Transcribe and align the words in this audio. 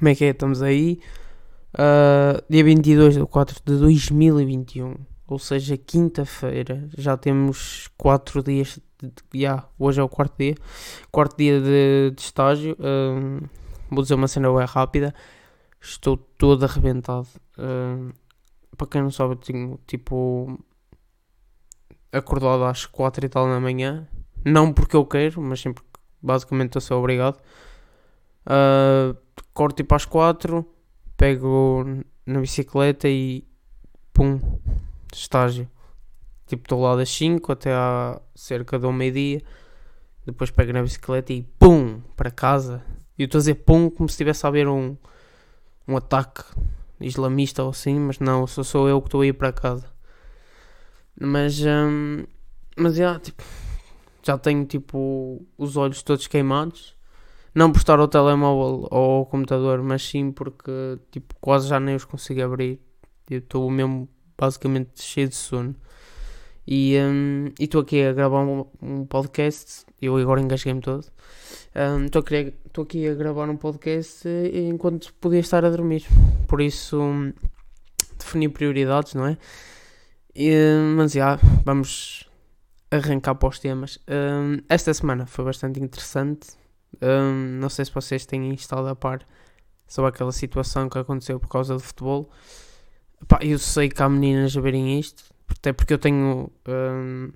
Como 0.00 0.08
é 0.08 0.14
que 0.14 0.24
é? 0.24 0.30
Estamos 0.30 0.62
aí. 0.62 0.98
Uh, 1.74 2.42
dia 2.48 2.64
22 2.64 3.16
de 3.16 3.26
4 3.26 3.60
de 3.66 3.76
2021. 3.78 4.94
Ou 5.28 5.38
seja, 5.38 5.76
quinta-feira. 5.76 6.88
Já 6.96 7.18
temos 7.18 7.90
4 7.98 8.42
dias. 8.42 8.80
De, 8.98 9.12
yeah, 9.34 9.68
hoje 9.78 10.00
é 10.00 10.02
o 10.02 10.08
quarto 10.08 10.38
dia. 10.38 10.54
Quarto 11.12 11.36
dia 11.36 11.60
de, 11.60 12.12
de 12.16 12.22
estágio. 12.22 12.74
Uh, 12.80 13.46
vou 13.90 14.00
dizer 14.02 14.14
uma 14.14 14.26
cena 14.26 14.50
bem 14.50 14.64
rápida. 14.64 15.14
Estou 15.78 16.16
todo 16.16 16.64
arrebentado. 16.64 17.28
Uh, 17.58 18.10
para 18.78 18.86
quem 18.86 19.02
não 19.02 19.10
sabe, 19.10 19.34
eu 19.34 19.36
tenho 19.36 19.78
tipo. 19.86 20.58
Acordado 22.10 22.64
às 22.64 22.86
4 22.86 23.26
e 23.26 23.28
tal 23.28 23.46
da 23.46 23.60
manhã. 23.60 24.08
Não 24.46 24.72
porque 24.72 24.96
eu 24.96 25.04
quero, 25.04 25.42
mas 25.42 25.60
sempre 25.60 25.84
basicamente 26.22 26.68
estou 26.68 26.78
a 26.78 26.82
ser 26.82 26.94
obrigado. 26.94 27.38
Uh, 28.46 29.16
corto 29.52 29.76
tipo 29.76 29.94
às 29.94 30.04
4, 30.04 30.66
pego 31.16 31.84
na 32.26 32.40
bicicleta 32.40 33.08
e 33.08 33.44
pum, 34.12 34.40
estágio. 35.12 35.68
Tipo, 36.46 36.64
estou 36.64 36.82
lá 36.82 36.96
das 36.96 37.10
5 37.10 37.52
até 37.52 37.72
à 37.72 38.20
cerca 38.34 38.78
do 38.78 38.92
meio-dia. 38.92 39.42
Depois 40.26 40.50
pego 40.50 40.72
na 40.72 40.82
bicicleta 40.82 41.32
e 41.32 41.42
pum, 41.58 42.00
para 42.16 42.30
casa. 42.30 42.82
E 43.16 43.22
eu 43.22 43.26
estou 43.26 43.38
a 43.38 43.42
dizer 43.42 43.54
pum 43.54 43.90
como 43.90 44.08
se 44.08 44.14
estivesse 44.14 44.44
a 44.46 44.48
haver 44.48 44.66
um, 44.66 44.96
um 45.86 45.96
ataque 45.96 46.42
islamista 47.00 47.62
ou 47.62 47.70
assim, 47.70 47.98
mas 47.98 48.18
não, 48.18 48.46
sou, 48.46 48.64
sou 48.64 48.88
eu 48.88 49.00
que 49.00 49.08
estou 49.08 49.20
a 49.22 49.26
ir 49.26 49.32
para 49.32 49.52
casa. 49.52 49.88
Mas, 51.18 51.60
um, 51.60 52.24
mas 52.76 52.96
já, 52.96 53.18
tipo, 53.18 53.42
já 54.22 54.38
tenho 54.38 54.64
tipo 54.64 55.44
os 55.58 55.76
olhos 55.76 56.02
todos 56.02 56.26
queimados. 56.26 56.96
Não 57.54 57.72
por 57.72 57.78
estar 57.78 57.98
ao 57.98 58.08
telemóvel 58.08 58.88
ou 58.90 59.18
ao 59.18 59.26
computador, 59.26 59.82
mas 59.82 60.02
sim 60.02 60.30
porque 60.30 60.98
tipo, 61.10 61.34
quase 61.40 61.68
já 61.68 61.80
nem 61.80 61.96
os 61.96 62.04
consigo 62.04 62.42
abrir. 62.42 62.80
Eu 63.28 63.38
estou 63.38 63.70
mesmo 63.70 64.08
basicamente 64.38 65.02
cheio 65.02 65.28
de 65.28 65.34
sono. 65.34 65.74
E 66.66 66.96
um, 67.00 67.46
estou 67.58 67.80
aqui 67.80 68.02
a 68.02 68.12
gravar 68.12 68.44
um, 68.44 68.64
um, 68.80 69.04
podcast. 69.04 69.84
Eu 70.00 70.16
agora 70.16 70.40
engasguei-me 70.40 70.80
todo. 70.80 71.04
Estou 72.04 72.22
um, 72.22 72.84
aqui 72.84 73.08
a 73.08 73.14
gravar 73.14 73.48
um 73.48 73.56
podcast 73.56 74.28
enquanto 74.52 75.12
podia 75.14 75.40
estar 75.40 75.64
a 75.64 75.70
dormir. 75.70 76.04
Por 76.46 76.60
isso, 76.60 77.00
um, 77.00 77.32
definir 78.16 78.50
prioridades, 78.50 79.14
não 79.14 79.26
é? 79.26 79.36
E, 80.34 80.52
mas 80.96 81.12
já, 81.12 81.40
vamos 81.64 82.28
arrancar 82.90 83.34
para 83.34 83.48
os 83.48 83.58
temas. 83.58 83.98
Um, 84.08 84.62
esta 84.68 84.94
semana 84.94 85.26
foi 85.26 85.44
bastante 85.44 85.80
interessante. 85.80 86.50
Um, 87.02 87.58
não 87.60 87.68
sei 87.68 87.84
se 87.84 87.92
vocês 87.92 88.26
têm 88.26 88.52
estado 88.52 88.88
a 88.88 88.96
par 88.96 89.26
sobre 89.86 90.10
aquela 90.10 90.32
situação 90.32 90.88
que 90.88 90.98
aconteceu 90.98 91.38
por 91.38 91.48
causa 91.48 91.74
do 91.74 91.80
futebol. 91.80 92.30
Pá, 93.28 93.38
eu 93.42 93.58
sei 93.58 93.88
que 93.88 94.02
há 94.02 94.08
meninas 94.08 94.56
a 94.56 94.60
verem 94.60 94.98
isto, 94.98 95.24
até 95.50 95.72
porque 95.72 95.92
eu 95.92 95.98
tenho. 95.98 96.50
Um, 96.66 97.32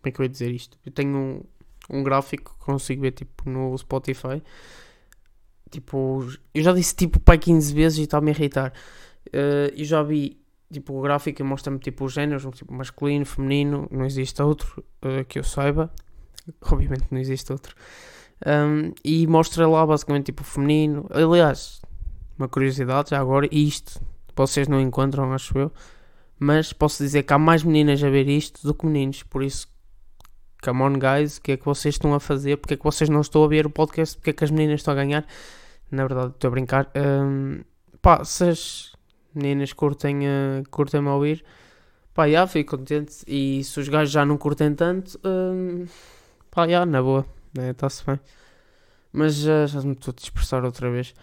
como 0.00 0.04
é 0.04 0.10
que 0.10 0.20
eu 0.20 0.24
ia 0.24 0.28
dizer 0.28 0.50
isto? 0.50 0.78
Eu 0.84 0.92
tenho 0.92 1.16
um, 1.16 1.98
um 1.98 2.02
gráfico 2.02 2.56
que 2.58 2.64
consigo 2.64 3.02
ver 3.02 3.12
tipo 3.12 3.48
no 3.48 3.76
Spotify. 3.76 4.42
Tipo, 5.70 6.26
eu 6.54 6.62
já 6.62 6.72
disse 6.72 6.94
tipo 6.94 7.20
pai 7.20 7.36
15 7.36 7.74
vezes 7.74 7.98
e 7.98 8.02
está-me 8.02 8.30
a 8.30 8.34
irritar. 8.34 8.72
Uh, 9.28 9.72
eu 9.76 9.84
já 9.84 10.02
vi 10.02 10.40
tipo 10.72 10.98
o 10.98 11.02
gráfico 11.02 11.42
mostra-me 11.44 11.78
tipo 11.78 12.04
os 12.04 12.12
géneros, 12.12 12.44
tipo 12.56 12.72
masculino, 12.72 13.24
feminino, 13.24 13.88
não 13.90 14.04
existe 14.04 14.40
outro 14.42 14.84
uh, 15.02 15.24
que 15.26 15.38
eu 15.38 15.44
saiba. 15.44 15.92
Obviamente 16.62 17.06
não 17.10 17.18
existe 17.18 17.52
outro. 17.52 17.74
Um, 18.46 18.92
e 19.04 19.26
mostra 19.26 19.66
lá 19.68 19.84
basicamente 19.84 20.26
tipo 20.26 20.44
feminino. 20.44 21.06
Aliás, 21.10 21.80
uma 22.38 22.48
curiosidade 22.48 23.10
já 23.10 23.18
agora, 23.18 23.48
isto 23.50 24.00
vocês 24.36 24.68
não 24.68 24.80
encontram, 24.80 25.32
acho 25.32 25.58
eu. 25.58 25.72
Mas 26.38 26.72
posso 26.72 27.02
dizer 27.02 27.24
que 27.24 27.32
há 27.32 27.38
mais 27.38 27.64
meninas 27.64 28.02
a 28.04 28.08
ver 28.08 28.28
isto 28.28 28.64
do 28.64 28.72
que 28.72 28.86
meninos, 28.86 29.24
por 29.24 29.42
isso 29.42 29.66
come 30.62 30.82
on 30.82 30.92
guys, 30.92 31.38
o 31.38 31.42
que 31.42 31.52
é 31.52 31.56
que 31.56 31.64
vocês 31.64 31.96
estão 31.96 32.14
a 32.14 32.20
fazer? 32.20 32.56
Porque 32.58 32.74
é 32.74 32.76
que 32.76 32.84
vocês 32.84 33.10
não 33.10 33.20
estão 33.20 33.42
a 33.42 33.48
ver 33.48 33.66
o 33.66 33.70
podcast? 33.70 34.16
Porque 34.16 34.30
é 34.30 34.32
que 34.32 34.44
as 34.44 34.50
meninas 34.50 34.80
estão 34.80 34.92
a 34.92 34.96
ganhar? 34.96 35.26
Na 35.90 36.06
verdade, 36.06 36.32
estou 36.34 36.48
a 36.48 36.50
brincar. 36.52 36.90
Um, 36.96 37.62
pá, 38.00 38.24
se 38.24 38.44
as 38.44 38.92
meninas 39.34 39.72
curtem, 39.72 40.20
uh, 40.26 40.62
curtem-me 40.70 41.08
a 41.08 41.14
ouvir, 41.14 41.44
pá, 42.14 42.28
já 42.28 42.46
fico 42.46 42.76
contente. 42.76 43.16
E 43.26 43.64
se 43.64 43.80
os 43.80 43.88
gajos 43.88 44.12
já 44.12 44.24
não 44.24 44.36
curtem 44.36 44.74
tanto, 44.74 45.18
um, 45.24 45.86
pá, 46.50 46.68
já, 46.68 46.86
na 46.86 47.02
boa 47.02 47.26
né? 47.56 47.70
Está-se 47.70 48.04
bem. 48.04 48.18
Mas 49.12 49.36
já, 49.36 49.66
já 49.66 49.80
me 49.82 49.92
estou 49.92 50.12
a 50.12 50.20
dispersar 50.20 50.64
outra 50.64 50.90
vez. 50.90 51.14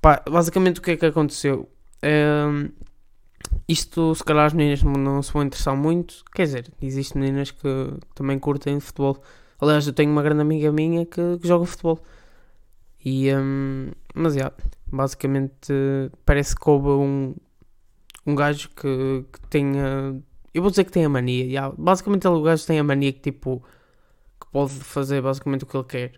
Pá, 0.00 0.22
basicamente 0.28 0.80
o 0.80 0.82
que 0.82 0.92
é 0.92 0.96
que 0.96 1.06
aconteceu? 1.06 1.68
É, 2.02 2.44
isto, 3.68 4.14
se 4.14 4.24
calhar, 4.24 4.46
as 4.46 4.52
meninas 4.52 4.82
não 4.82 5.22
se 5.22 5.32
vão 5.32 5.42
interessar 5.42 5.76
muito. 5.76 6.24
Quer 6.34 6.44
dizer, 6.44 6.72
existem 6.80 7.20
meninas 7.22 7.50
que 7.50 7.68
também 8.14 8.38
curtem 8.38 8.80
futebol. 8.80 9.22
Aliás, 9.60 9.86
eu 9.86 9.92
tenho 9.92 10.10
uma 10.10 10.22
grande 10.22 10.40
amiga 10.40 10.72
minha 10.72 11.04
que, 11.06 11.38
que 11.38 11.46
joga 11.46 11.66
futebol. 11.66 12.02
E, 13.04 13.32
um, 13.34 13.90
mas, 14.14 14.34
já, 14.34 14.52
basicamente, 14.86 15.72
parece 16.24 16.54
que 16.56 16.68
houve 16.68 16.88
um, 16.88 17.34
um 18.26 18.34
gajo 18.34 18.68
que, 18.70 19.24
que 19.32 19.40
tenha. 19.48 20.20
Eu 20.52 20.62
vou 20.62 20.70
dizer 20.70 20.84
que 20.84 20.92
tem 20.92 21.04
a 21.04 21.08
mania. 21.08 21.48
Já, 21.50 21.70
basicamente, 21.70 22.26
o 22.26 22.42
gajo 22.42 22.66
tem 22.66 22.78
a 22.78 22.84
mania 22.84 23.12
que, 23.12 23.20
tipo, 23.20 23.62
pode 24.50 24.72
fazer 24.72 25.22
basicamente 25.22 25.64
o 25.64 25.66
que 25.66 25.76
ele 25.76 25.84
quer. 25.84 26.12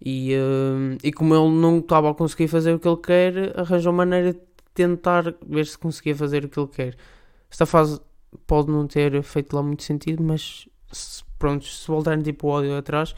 E, 0.00 0.34
uh, 0.34 0.98
e 1.02 1.12
como 1.12 1.34
ele 1.34 1.50
não 1.56 1.78
estava 1.78 2.10
a 2.10 2.14
conseguir 2.14 2.48
fazer 2.48 2.74
o 2.74 2.78
que 2.78 2.88
ele 2.88 2.96
quer, 2.96 3.58
arranjou 3.58 3.92
maneira 3.92 4.34
de 4.34 4.40
tentar 4.74 5.34
ver 5.46 5.66
se 5.66 5.78
conseguia 5.78 6.14
fazer 6.14 6.44
o 6.44 6.48
que 6.48 6.58
ele 6.58 6.68
quer. 6.68 6.96
Esta 7.50 7.64
fase 7.64 8.00
pode 8.46 8.70
não 8.70 8.86
ter 8.86 9.22
feito 9.22 9.54
lá 9.54 9.62
muito 9.62 9.82
sentido, 9.82 10.22
mas 10.22 10.68
se, 10.92 11.24
pronto, 11.38 11.64
se 11.64 11.86
voltarem 11.86 12.22
tipo 12.22 12.48
o 12.48 12.52
áudio 12.52 12.76
atrás, 12.76 13.12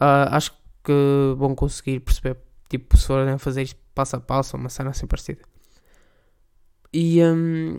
uh, 0.00 0.30
acho 0.30 0.52
que 0.82 1.34
vão 1.36 1.54
conseguir 1.54 2.00
perceber, 2.00 2.38
tipo, 2.68 2.96
se 2.96 3.06
forem 3.06 3.38
fazer 3.38 3.62
isto 3.62 3.78
passo 3.94 4.16
a 4.16 4.20
passo, 4.20 4.56
uma 4.56 4.68
cena 4.68 4.90
assim 4.90 5.06
parecida. 5.06 5.42
E, 6.92 7.22
um, 7.22 7.78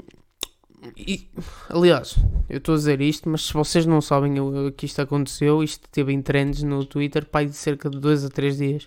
e, 0.96 1.30
aliás, 1.70 2.16
eu 2.50 2.58
estou 2.58 2.74
a 2.76 2.78
dizer 2.78 3.02
isto, 3.02 3.30
mas 3.30 3.46
se 3.46 3.54
vocês 3.54 3.86
não 3.86 4.02
sabem 4.02 4.40
o 4.40 4.72
que 4.72 4.86
isto 4.86 5.02
aconteceu, 5.02 5.62
isto 5.64 5.88
teve 5.90 6.14
em 6.14 6.22
trends 6.22 6.64
no 6.64 6.86
Twitter, 6.86 7.26
pai 7.26 7.46
de 7.46 7.54
cerca 7.54 7.90
de 7.90 8.00
2 8.00 8.26
a 8.26 8.30
3 8.30 8.58
dias. 8.58 8.86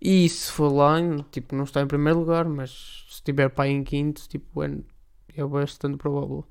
E 0.00 0.28
se 0.28 0.52
for 0.52 0.72
lá, 0.72 0.96
tipo, 1.30 1.56
não 1.56 1.64
está 1.64 1.80
em 1.80 1.86
primeiro 1.86 2.20
lugar, 2.20 2.44
mas 2.44 3.04
se 3.08 3.14
estiver 3.16 3.48
pai 3.50 3.70
em 3.70 3.82
quinto, 3.82 4.28
tipo, 4.28 4.62
é, 4.62 4.70
é 5.34 5.44
bastante 5.44 5.96
provável. 5.96 6.44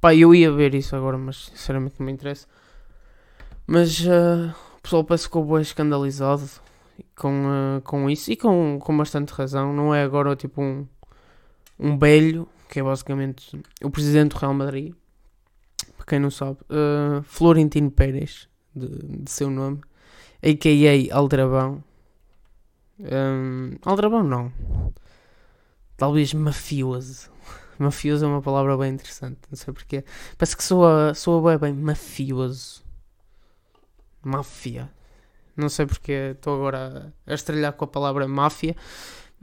Pá, 0.00 0.14
eu 0.14 0.34
ia 0.34 0.50
ver 0.50 0.74
isso 0.74 0.96
agora, 0.96 1.16
mas 1.16 1.46
sinceramente 1.46 1.96
não 1.98 2.06
me 2.06 2.12
interessa. 2.12 2.46
Mas 3.66 4.00
uh, 4.00 4.52
o 4.78 4.82
pessoal 4.82 5.04
parece 5.04 5.24
que 5.24 5.28
ficou 5.28 5.44
bem 5.44 5.62
escandalizado 5.62 6.48
com, 7.16 7.46
uh, 7.46 7.80
com 7.82 8.10
isso 8.10 8.32
e 8.32 8.36
com, 8.36 8.78
com 8.80 8.96
bastante 8.96 9.30
razão. 9.32 9.72
Não 9.72 9.94
é 9.94 10.02
agora 10.02 10.34
tipo 10.34 10.60
um, 10.60 10.86
um 11.78 11.96
velho 11.96 12.48
que 12.72 12.80
é 12.80 12.82
basicamente 12.82 13.62
o 13.84 13.90
presidente 13.90 14.30
do 14.30 14.38
Real 14.38 14.54
Madrid, 14.54 14.94
para 15.94 16.06
quem 16.06 16.18
não 16.18 16.30
sabe, 16.30 16.56
uh, 16.70 17.22
Florentino 17.22 17.90
Pérez, 17.90 18.48
de, 18.74 18.88
de, 18.88 19.30
seu 19.30 19.50
nome, 19.50 19.82
a.k.a. 20.42 21.14
Aldrabão. 21.14 21.84
Um, 22.98 23.76
Aldrabão 23.84 24.22
não. 24.22 24.50
Talvez 25.98 26.32
mafioso. 26.32 27.30
Mafioso 27.78 28.24
é 28.24 28.28
uma 28.28 28.40
palavra 28.40 28.74
bem 28.78 28.94
interessante, 28.94 29.40
não 29.50 29.56
sei 29.56 29.74
porquê. 29.74 30.02
Parece 30.38 30.56
que 30.56 30.64
soa, 30.64 31.12
soa 31.12 31.58
bem, 31.58 31.74
bem 31.74 31.82
mafioso. 31.82 32.82
Máfia. 34.22 34.90
Não 35.54 35.68
sei 35.68 35.84
porque 35.84 36.32
estou 36.34 36.54
agora 36.54 37.12
a, 37.26 37.32
a 37.32 37.34
estrelhar 37.34 37.74
com 37.74 37.84
a 37.84 37.88
palavra 37.88 38.26
máfia. 38.26 38.74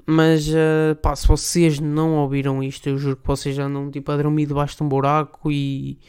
Mas 0.06 0.48
uh, 0.48 0.96
pá, 1.02 1.16
se 1.16 1.28
vocês 1.28 1.80
não 1.80 2.16
ouviram 2.18 2.64
isto, 2.64 2.88
eu 2.88 2.98
juro 2.98 3.18
que 3.18 3.28
vocês 3.28 3.58
andam 3.60 3.92
tipo 3.92 4.12
a 4.12 4.18
dormir 4.18 4.46
debaixo 4.46 4.78
de 4.78 4.84
um 4.84 4.90
buraco 4.90 5.52
e. 5.52 6.00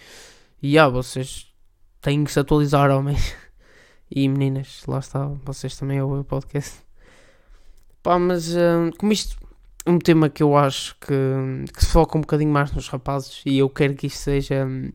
E 0.63 0.79
ah, 0.79 0.89
vocês 0.89 1.47
têm 2.01 2.23
que 2.25 2.33
se 2.33 2.41
atualizar, 2.41 2.91
homem. 2.91 3.17
E 4.13 4.29
meninas, 4.29 4.83
lá 4.89 4.99
está, 4.99 5.25
vocês 5.45 5.77
também 5.77 6.03
ouvem 6.03 6.19
o 6.23 6.25
podcast. 6.25 6.81
Pá, 8.03 8.19
mas 8.19 8.53
uh, 8.57 8.91
como 8.99 9.13
isto 9.13 9.37
é 9.87 9.91
um 9.91 9.99
tema 9.99 10.29
que 10.29 10.43
eu 10.43 10.57
acho 10.57 10.97
que, 10.97 11.15
que 11.73 11.85
se 11.85 11.93
foca 11.93 12.19
um 12.19 12.21
bocadinho 12.21 12.51
mais 12.51 12.73
nos 12.73 12.89
rapazes 12.89 13.43
e 13.47 13.59
eu 13.59 13.71
quero 13.71 13.95
que 13.95 14.09
isto 14.09 14.19
seja 14.19 14.67
um, 14.67 14.91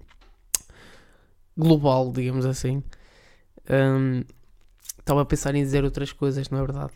global, 1.58 2.12
digamos 2.12 2.46
assim. 2.46 2.84
Um, 3.70 4.24
estava 5.00 5.22
a 5.22 5.26
pensar 5.26 5.56
em 5.56 5.64
dizer 5.64 5.84
outras 5.84 6.12
coisas, 6.12 6.50
não 6.50 6.60
é 6.60 6.62
verdade? 6.62 6.94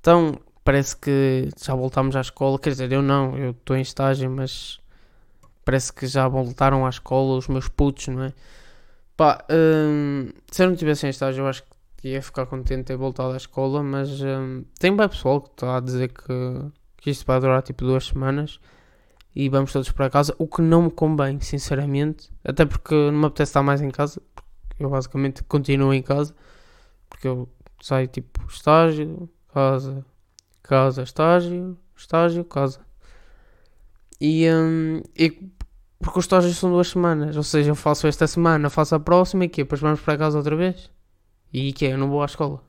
Então, 0.00 0.38
parece 0.64 0.96
que 0.96 1.50
já 1.62 1.74
voltámos 1.74 2.16
à 2.16 2.20
escola. 2.20 2.58
Quer 2.58 2.70
dizer, 2.70 2.90
eu 2.90 3.02
não, 3.02 3.36
eu 3.36 3.50
estou 3.50 3.76
em 3.76 3.82
estágio, 3.82 4.30
mas 4.30 4.80
parece 5.64 5.92
que 5.92 6.06
já 6.06 6.26
voltaram 6.26 6.86
à 6.86 6.88
escola 6.88 7.36
os 7.36 7.48
meus 7.48 7.68
putos, 7.68 8.08
não 8.08 8.24
é? 8.24 8.32
Pá, 9.16 9.44
hum, 9.50 10.30
se 10.50 10.62
eu 10.62 10.66
não 10.66 10.74
estivesse 10.74 11.06
em 11.06 11.10
estágio, 11.10 11.42
eu 11.42 11.46
acho 11.46 11.62
que 11.62 12.08
ia 12.08 12.22
ficar 12.22 12.46
contente 12.46 12.78
de 12.78 12.84
ter 12.84 12.96
voltado 12.96 13.32
à 13.32 13.36
escola, 13.36 13.82
mas 13.82 14.20
um, 14.20 14.64
tem 14.78 14.94
bem 14.94 15.08
pessoal 15.08 15.40
que 15.40 15.50
está 15.50 15.76
a 15.76 15.80
dizer 15.80 16.08
que, 16.08 16.24
que 16.98 17.10
isto 17.10 17.24
vai 17.24 17.40
durar 17.40 17.62
tipo 17.62 17.84
duas 17.84 18.06
semanas 18.06 18.58
e 19.34 19.48
vamos 19.48 19.72
todos 19.72 19.90
para 19.90 20.10
casa, 20.10 20.34
o 20.38 20.46
que 20.46 20.62
não 20.62 20.82
me 20.82 20.90
convém, 20.90 21.40
sinceramente, 21.40 22.30
até 22.44 22.64
porque 22.64 22.94
não 22.94 23.20
me 23.20 23.26
apetece 23.26 23.50
estar 23.50 23.62
mais 23.62 23.80
em 23.80 23.90
casa, 23.90 24.20
eu 24.78 24.90
basicamente 24.90 25.42
continuo 25.44 25.92
em 25.94 26.02
casa, 26.02 26.34
porque 27.08 27.26
eu 27.28 27.48
saio 27.80 28.06
tipo 28.08 28.44
estágio, 28.48 29.28
casa, 29.52 30.04
casa, 30.64 31.02
estágio, 31.02 31.78
estágio, 31.96 32.44
casa. 32.44 32.80
E, 34.20 34.48
um, 34.50 35.02
e 35.16 35.30
porque 36.00 36.18
os 36.18 36.24
estágios 36.24 36.56
são 36.56 36.70
duas 36.70 36.88
semanas, 36.88 37.36
ou 37.36 37.42
seja, 37.42 37.70
eu 37.70 37.74
faço 37.74 38.06
esta 38.06 38.26
semana, 38.26 38.68
faço 38.70 38.94
a 38.94 39.00
próxima 39.00 39.44
e 39.44 39.48
que 39.48 39.62
depois 39.62 39.80
vamos 39.80 40.00
para 40.00 40.18
casa 40.18 40.38
outra 40.38 40.56
vez. 40.56 40.90
E 41.52 41.72
que 41.72 41.84
eu 41.84 41.96
não 41.96 42.08
vou 42.08 42.22
à 42.22 42.24
escola. 42.24 42.62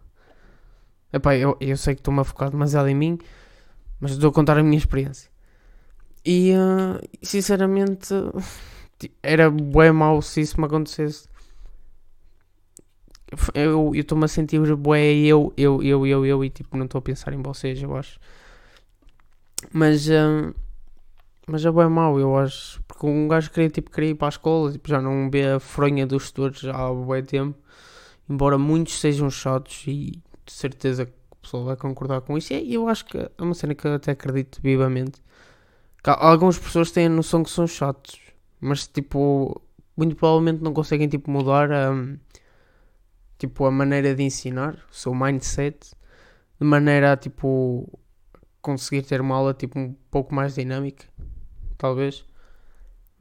Epá, 1.12 1.36
eu, 1.36 1.58
eu 1.60 1.78
sei 1.78 1.96
que 1.96 2.02
estou-me 2.02 2.20
a 2.20 2.24
focar 2.24 2.52
demasiado 2.52 2.88
em 2.88 2.96
mim, 2.96 3.18
mas 4.00 4.12
estou 4.12 4.30
a 4.30 4.34
contar 4.34 4.58
a 4.58 4.64
minha 4.64 4.78
experiência. 4.78 5.32
E 6.24 6.54
uh, 6.54 7.00
sinceramente 7.24 8.14
era 9.24 9.50
bem 9.50 9.92
mau 9.92 10.22
se 10.22 10.42
isso 10.42 10.60
me 10.60 10.68
acontecesse. 10.68 11.28
Eu 13.54 13.92
estou-me 13.96 14.26
a 14.26 14.28
sentir 14.28 14.60
bué 14.76 15.14
eu, 15.14 15.54
eu, 15.58 15.82
eu, 15.84 16.06
eu, 16.06 16.26
eu, 16.26 16.46
e 16.46 16.50
tipo, 16.50 16.78
não 16.78 16.86
estou 16.86 17.00
a 17.00 17.02
pensar 17.02 17.34
em 17.34 17.42
vocês, 17.42 17.82
eu 17.82 17.96
acho. 17.96 18.20
Mas, 19.74 20.08
uh, 20.08 20.54
mas 21.48 21.66
é 21.66 21.72
bem 21.72 21.90
mau, 21.90 22.20
eu 22.20 22.38
acho. 22.38 22.82
Porque 22.88 23.06
um 23.06 23.28
gajo 23.28 23.52
queria, 23.52 23.70
tipo, 23.70 23.92
queria 23.92 24.12
ir 24.12 24.16
para 24.16 24.28
a 24.28 24.30
escola, 24.30 24.72
tipo, 24.72 24.88
já 24.90 25.02
não 25.02 25.30
vê 25.30 25.48
a 25.48 25.60
fronha 25.60 26.06
dos 26.06 26.32
já 26.62 26.76
há 26.76 26.94
bué 26.94 27.22
tempo. 27.22 27.58
Embora 28.30 28.58
muitos 28.58 29.00
sejam 29.00 29.30
chatos 29.30 29.84
e 29.88 30.22
de 30.46 30.52
certeza 30.52 31.06
que 31.06 31.14
o 31.32 31.36
pessoal 31.38 31.66
vai 31.66 31.76
concordar 31.76 32.22
com 32.22 32.38
isso. 32.38 32.54
E 32.54 32.74
eu 32.74 32.88
acho 32.88 33.06
que 33.06 33.18
é 33.18 33.30
uma 33.40 33.54
cena 33.54 33.76
que 33.76 33.86
eu 33.88 33.94
até 33.96 34.12
acredito 34.12 34.60
vivamente 34.62 35.26
algumas 36.14 36.58
pessoas 36.58 36.92
têm 36.92 37.08
a 37.08 37.10
noção 37.10 37.44
que 37.44 37.50
são 37.50 37.66
chatos, 37.66 38.20
mas 38.60 38.88
tipo, 38.88 39.62
muito 39.98 40.16
provavelmente 40.16 40.62
não 40.62 40.74
conseguem 40.74 41.08
tipo 41.08 41.32
mudar 41.32 41.72
a, 41.72 41.92
tipo, 43.38 43.66
a 43.66 43.72
maneira 43.72 44.16
de 44.16 44.24
ensinar, 44.24 44.76
o 44.92 44.96
seu 44.96 45.14
mindset, 45.14 45.92
de 46.60 46.66
maneira 46.66 47.14
a 47.14 47.18
tipo 47.18 48.00
conseguir 48.62 49.04
ter 49.04 49.22
uma 49.22 49.36
aula 49.36 49.54
tipo 49.54 49.80
um 49.80 49.94
pouco 50.10 50.34
mais 50.34 50.56
dinâmica, 50.56 51.06
talvez. 51.78 52.26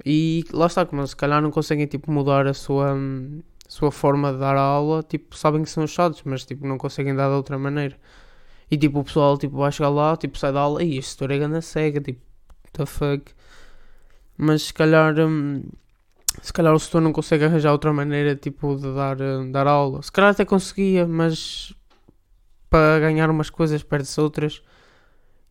E 0.04 0.44
lá 0.52 0.66
está, 0.66 0.86
como 0.86 1.06
se 1.06 1.16
calhar 1.16 1.40
não 1.42 1.50
conseguem 1.50 1.86
tipo 1.86 2.10
mudar 2.10 2.46
a 2.46 2.54
sua, 2.54 2.94
a 2.94 3.70
sua 3.70 3.90
forma 3.92 4.32
de 4.32 4.38
dar 4.38 4.56
a 4.56 4.60
aula, 4.60 5.02
tipo, 5.02 5.36
sabem 5.36 5.62
que 5.62 5.70
são 5.70 5.86
chatos, 5.86 6.22
mas 6.24 6.44
tipo 6.44 6.66
não 6.66 6.78
conseguem 6.78 7.14
dar 7.14 7.28
de 7.28 7.34
outra 7.34 7.58
maneira. 7.58 7.96
E 8.70 8.76
tipo, 8.78 9.00
o 9.00 9.04
pessoal 9.04 9.38
tipo, 9.38 9.56
vai 9.58 9.70
chegar 9.72 9.90
lá, 9.90 10.16
tipo, 10.16 10.38
sai 10.38 10.52
da 10.52 10.60
aula 10.60 10.82
e 10.82 10.98
este 10.98 11.12
setor 11.12 11.30
é 11.32 11.60
cega, 11.60 12.00
tipo, 12.00 12.20
the 12.72 12.86
fuck. 12.86 13.32
Mas 14.36 14.62
se 14.64 14.74
calhar. 14.74 15.18
Hum, 15.18 15.62
se 16.42 16.52
calhar 16.52 16.74
o 16.74 16.78
setor 16.78 17.00
não 17.00 17.12
consegue 17.12 17.44
arranjar 17.44 17.72
outra 17.72 17.92
maneira 17.92 18.34
tipo 18.34 18.76
de 18.76 18.92
dar, 18.94 19.20
uh, 19.20 19.50
dar 19.50 19.66
aula. 19.66 20.02
Se 20.02 20.10
calhar 20.12 20.30
até 20.30 20.44
conseguia, 20.44 21.06
mas 21.06 21.74
para 22.68 23.00
ganhar 23.00 23.30
umas 23.30 23.50
coisas 23.50 23.82
perde-se 23.82 24.20
outras. 24.20 24.62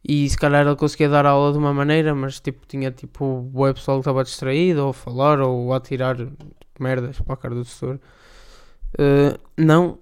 E 0.05 0.29
se 0.29 0.37
calhar 0.37 0.65
ele 0.67 0.75
conseguia 0.75 1.07
dar 1.07 1.25
aula 1.25 1.53
de 1.53 1.57
uma 1.57 1.73
maneira, 1.73 2.13
mas 2.13 2.39
tipo 2.39 2.65
tinha 2.67 2.91
tipo 2.91 3.49
o 3.53 3.73
pessoal 3.73 3.97
que 3.97 4.01
estava 4.01 4.23
distraído, 4.23 4.83
ou 4.83 4.89
a 4.89 4.93
falar, 4.93 5.39
ou 5.39 5.73
a 5.73 5.79
tirar 5.79 6.17
merdas 6.79 7.19
para 7.21 7.33
a 7.33 7.37
cara 7.37 7.55
do 7.55 7.63
setor. 7.63 8.01
Uh, 8.99 9.39
não, 9.57 9.99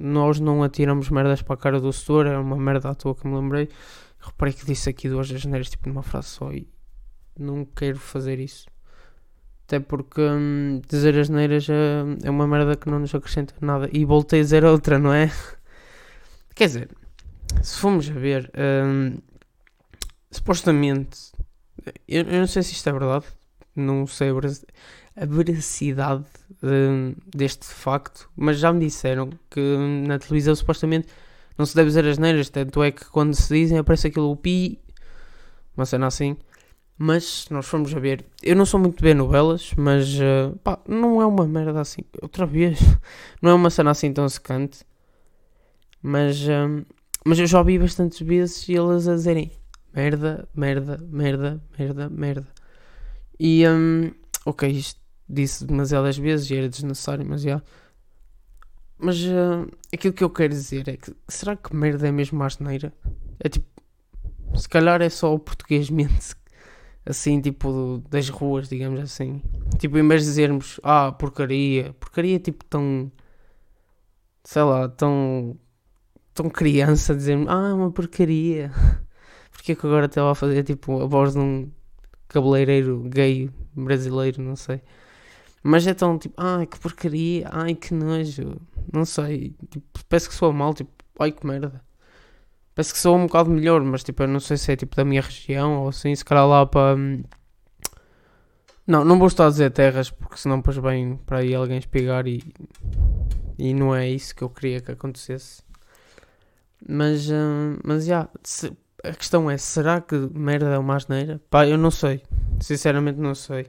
nós 0.00 0.40
não 0.40 0.62
atiramos 0.62 1.10
merdas 1.10 1.42
para 1.42 1.54
a 1.54 1.58
cara 1.58 1.80
do 1.80 1.92
setor, 1.92 2.26
é 2.26 2.38
uma 2.38 2.56
merda 2.56 2.90
à 2.90 2.94
toa 2.94 3.14
que 3.14 3.26
me 3.26 3.36
lembrei. 3.36 3.68
Reparei 4.18 4.54
que 4.54 4.64
disse 4.64 4.88
aqui 4.88 5.08
duas 5.08 5.30
asneiras 5.30 5.68
tipo 5.68 5.88
numa 5.88 6.02
frase 6.02 6.28
só 6.28 6.50
e 6.50 6.66
não 7.38 7.64
quero 7.64 7.98
fazer 7.98 8.38
isso. 8.38 8.66
Até 9.66 9.80
porque 9.80 10.20
hum, 10.20 10.82
dizer 10.88 11.18
asneiras 11.18 11.68
é, 11.68 12.02
é 12.24 12.30
uma 12.30 12.46
merda 12.46 12.76
que 12.76 12.88
não 12.90 12.98
nos 12.98 13.14
acrescenta 13.14 13.54
nada. 13.60 13.88
E 13.92 14.04
voltei 14.04 14.40
a 14.40 14.42
dizer 14.42 14.64
outra, 14.64 14.98
não 14.98 15.12
é? 15.12 15.30
Quer 16.54 16.66
dizer, 16.66 16.88
se 17.62 17.78
formos 17.78 18.08
a 18.10 18.12
ver, 18.12 18.50
hum, 18.56 19.18
supostamente, 20.30 21.32
eu, 22.06 22.22
eu, 22.24 22.40
não 22.40 22.46
sei 22.46 22.62
se 22.62 22.72
isto 22.72 22.88
é 22.88 22.92
verdade, 22.92 23.24
não 23.74 24.06
sei 24.06 24.30
a 25.16 25.26
veracidade 25.26 26.24
hum, 26.62 27.14
deste 27.34 27.66
facto, 27.66 28.28
mas 28.36 28.58
já 28.58 28.72
me 28.72 28.80
disseram 28.80 29.30
que 29.50 29.60
na 30.06 30.18
televisão 30.18 30.54
supostamente 30.54 31.08
não 31.56 31.64
se 31.64 31.74
deve 31.74 31.88
dizer 31.88 32.04
as 32.04 32.18
neiras, 32.18 32.48
tanto 32.50 32.82
é 32.82 32.90
que 32.90 33.04
quando 33.06 33.34
se 33.34 33.52
dizem 33.52 33.78
aparece 33.78 34.08
aquilo 34.08 34.30
o 34.30 34.36
pi, 34.36 34.80
uma 35.76 35.86
cena 35.86 36.06
assim. 36.06 36.36
Mas 36.96 37.24
se 37.24 37.52
nós 37.52 37.66
formos 37.66 37.94
a 37.94 37.98
ver, 37.98 38.24
eu 38.42 38.54
não 38.54 38.64
sou 38.64 38.78
muito 38.78 39.02
bem 39.02 39.14
novelas, 39.14 39.72
mas 39.76 40.14
uh, 40.14 40.56
pá, 40.62 40.78
não 40.86 41.20
é 41.20 41.26
uma 41.26 41.46
merda 41.46 41.80
assim. 41.80 42.02
Outra 42.22 42.46
vez, 42.46 42.78
não 43.42 43.50
é 43.50 43.54
uma 43.54 43.70
cena 43.70 43.90
assim 43.90 44.12
tão 44.12 44.28
secante. 44.28 44.84
Mas, 46.00 46.40
uh, 46.42 46.86
mas 47.24 47.38
eu 47.38 47.46
já 47.46 47.58
ouvi 47.58 47.78
bastantes 47.78 48.20
vezes 48.20 48.68
elas 48.68 49.08
a 49.08 49.14
dizerem 49.14 49.50
merda, 49.92 50.48
merda, 50.54 50.98
merda, 51.10 51.60
merda, 51.76 52.08
merda. 52.08 52.48
E 53.40 53.66
um, 53.68 54.12
ok, 54.46 54.68
isto 54.70 55.00
disse 55.28 55.64
demasiadas 55.64 56.16
vezes 56.16 56.50
e 56.50 56.56
era 56.56 56.68
desnecessário, 56.68 57.26
mas 57.26 57.42
já. 57.42 57.60
Mas 58.96 59.20
uh, 59.24 59.68
aquilo 59.92 60.14
que 60.14 60.22
eu 60.22 60.30
quero 60.30 60.52
dizer 60.52 60.88
é 60.88 60.96
que 60.96 61.12
será 61.28 61.56
que 61.56 61.74
merda 61.74 62.06
é 62.06 62.12
mesmo 62.12 62.42
asneira? 62.44 62.92
É 63.40 63.48
tipo, 63.48 63.66
se 64.56 64.68
calhar 64.68 65.02
é 65.02 65.08
só 65.08 65.34
o 65.34 65.38
português 65.38 65.90
mente 65.90 66.36
assim, 67.06 67.40
tipo, 67.40 68.02
das 68.10 68.28
ruas, 68.28 68.68
digamos 68.68 69.00
assim. 69.00 69.42
Tipo, 69.78 69.98
em 69.98 70.08
vez 70.08 70.22
de 70.22 70.28
dizermos, 70.28 70.80
ah, 70.82 71.12
porcaria, 71.12 71.92
porcaria 71.94 72.38
tipo 72.38 72.64
tão, 72.64 73.10
sei 74.44 74.62
lá, 74.62 74.88
tão, 74.88 75.58
tão 76.34 76.48
criança, 76.50 77.14
dizermos, 77.14 77.48
ah, 77.48 77.68
é 77.70 77.72
uma 77.74 77.90
porcaria. 77.92 78.70
Porque 79.52 79.72
é 79.72 79.74
que 79.74 79.86
agora 79.86 80.06
estava 80.06 80.32
a 80.32 80.34
fazer 80.34 80.62
tipo 80.64 81.00
a 81.02 81.06
voz 81.06 81.34
de 81.34 81.38
um 81.38 81.70
cabeleireiro 82.28 83.02
gay 83.08 83.50
brasileiro, 83.74 84.42
não 84.42 84.56
sei. 84.56 84.82
Mas 85.62 85.86
é 85.86 85.94
tão 85.94 86.18
tipo, 86.18 86.34
ai 86.38 86.66
que 86.66 86.78
porcaria, 86.78 87.48
ai 87.52 87.74
que 87.74 87.94
nojo, 87.94 88.60
não 88.92 89.04
sei, 89.04 89.54
tipo, 89.70 89.86
parece 90.08 90.28
que 90.28 90.34
sou 90.34 90.52
mal, 90.52 90.74
tipo, 90.74 90.90
ai 91.18 91.32
que 91.32 91.46
merda. 91.46 91.83
Parece 92.74 92.92
que 92.92 92.98
sou 92.98 93.16
um 93.16 93.26
bocado 93.26 93.50
melhor, 93.50 93.80
mas 93.82 94.02
tipo, 94.02 94.22
eu 94.22 94.28
não 94.28 94.40
sei 94.40 94.56
se 94.56 94.72
é 94.72 94.76
tipo 94.76 94.96
da 94.96 95.04
minha 95.04 95.22
região 95.22 95.82
ou 95.82 95.88
assim, 95.88 96.14
se 96.14 96.24
calhar 96.24 96.46
lá 96.46 96.66
para. 96.66 96.96
Hum, 96.96 97.22
não, 98.86 99.04
não 99.04 99.18
vou 99.18 99.28
estar 99.28 99.46
a 99.46 99.50
dizer 99.50 99.70
terras, 99.70 100.10
porque 100.10 100.36
senão 100.36 100.58
depois 100.58 100.76
vem 100.76 101.16
para 101.24 101.38
aí 101.38 101.54
alguém 101.54 101.78
espigar 101.78 102.26
e. 102.26 102.42
E 103.56 103.72
não 103.72 103.94
é 103.94 104.08
isso 104.08 104.34
que 104.34 104.42
eu 104.42 104.50
queria 104.50 104.80
que 104.80 104.90
acontecesse. 104.90 105.62
Mas, 106.86 107.30
uh, 107.30 107.78
mas 107.84 108.04
já, 108.04 108.28
yeah, 108.28 108.76
a 109.04 109.12
questão 109.12 109.50
é: 109.50 109.56
será 109.56 110.00
que 110.00 110.16
merda 110.34 110.66
é 110.66 110.78
uma 110.78 110.96
asneira? 110.96 111.40
Pá, 111.48 111.66
eu 111.66 111.78
não 111.78 111.90
sei. 111.90 112.22
Sinceramente, 112.60 113.18
não 113.20 113.34
sei. 113.34 113.66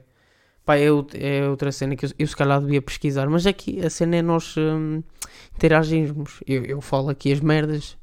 Pá, 0.64 0.76
é, 0.76 0.86
é 1.14 1.48
outra 1.48 1.70
cena 1.70 1.94
que 1.94 2.06
eu, 2.06 2.10
eu, 2.18 2.26
se 2.26 2.36
calhar 2.36 2.60
devia 2.60 2.82
pesquisar, 2.82 3.28
mas 3.28 3.46
aqui 3.46 3.84
a 3.84 3.88
cena 3.88 4.16
é 4.16 4.22
nós 4.22 4.56
hum, 4.56 5.02
interagirmos. 5.54 6.42
Eu, 6.46 6.64
eu 6.64 6.80
falo 6.80 7.08
aqui 7.10 7.32
as 7.32 7.40
merdas, 7.40 7.96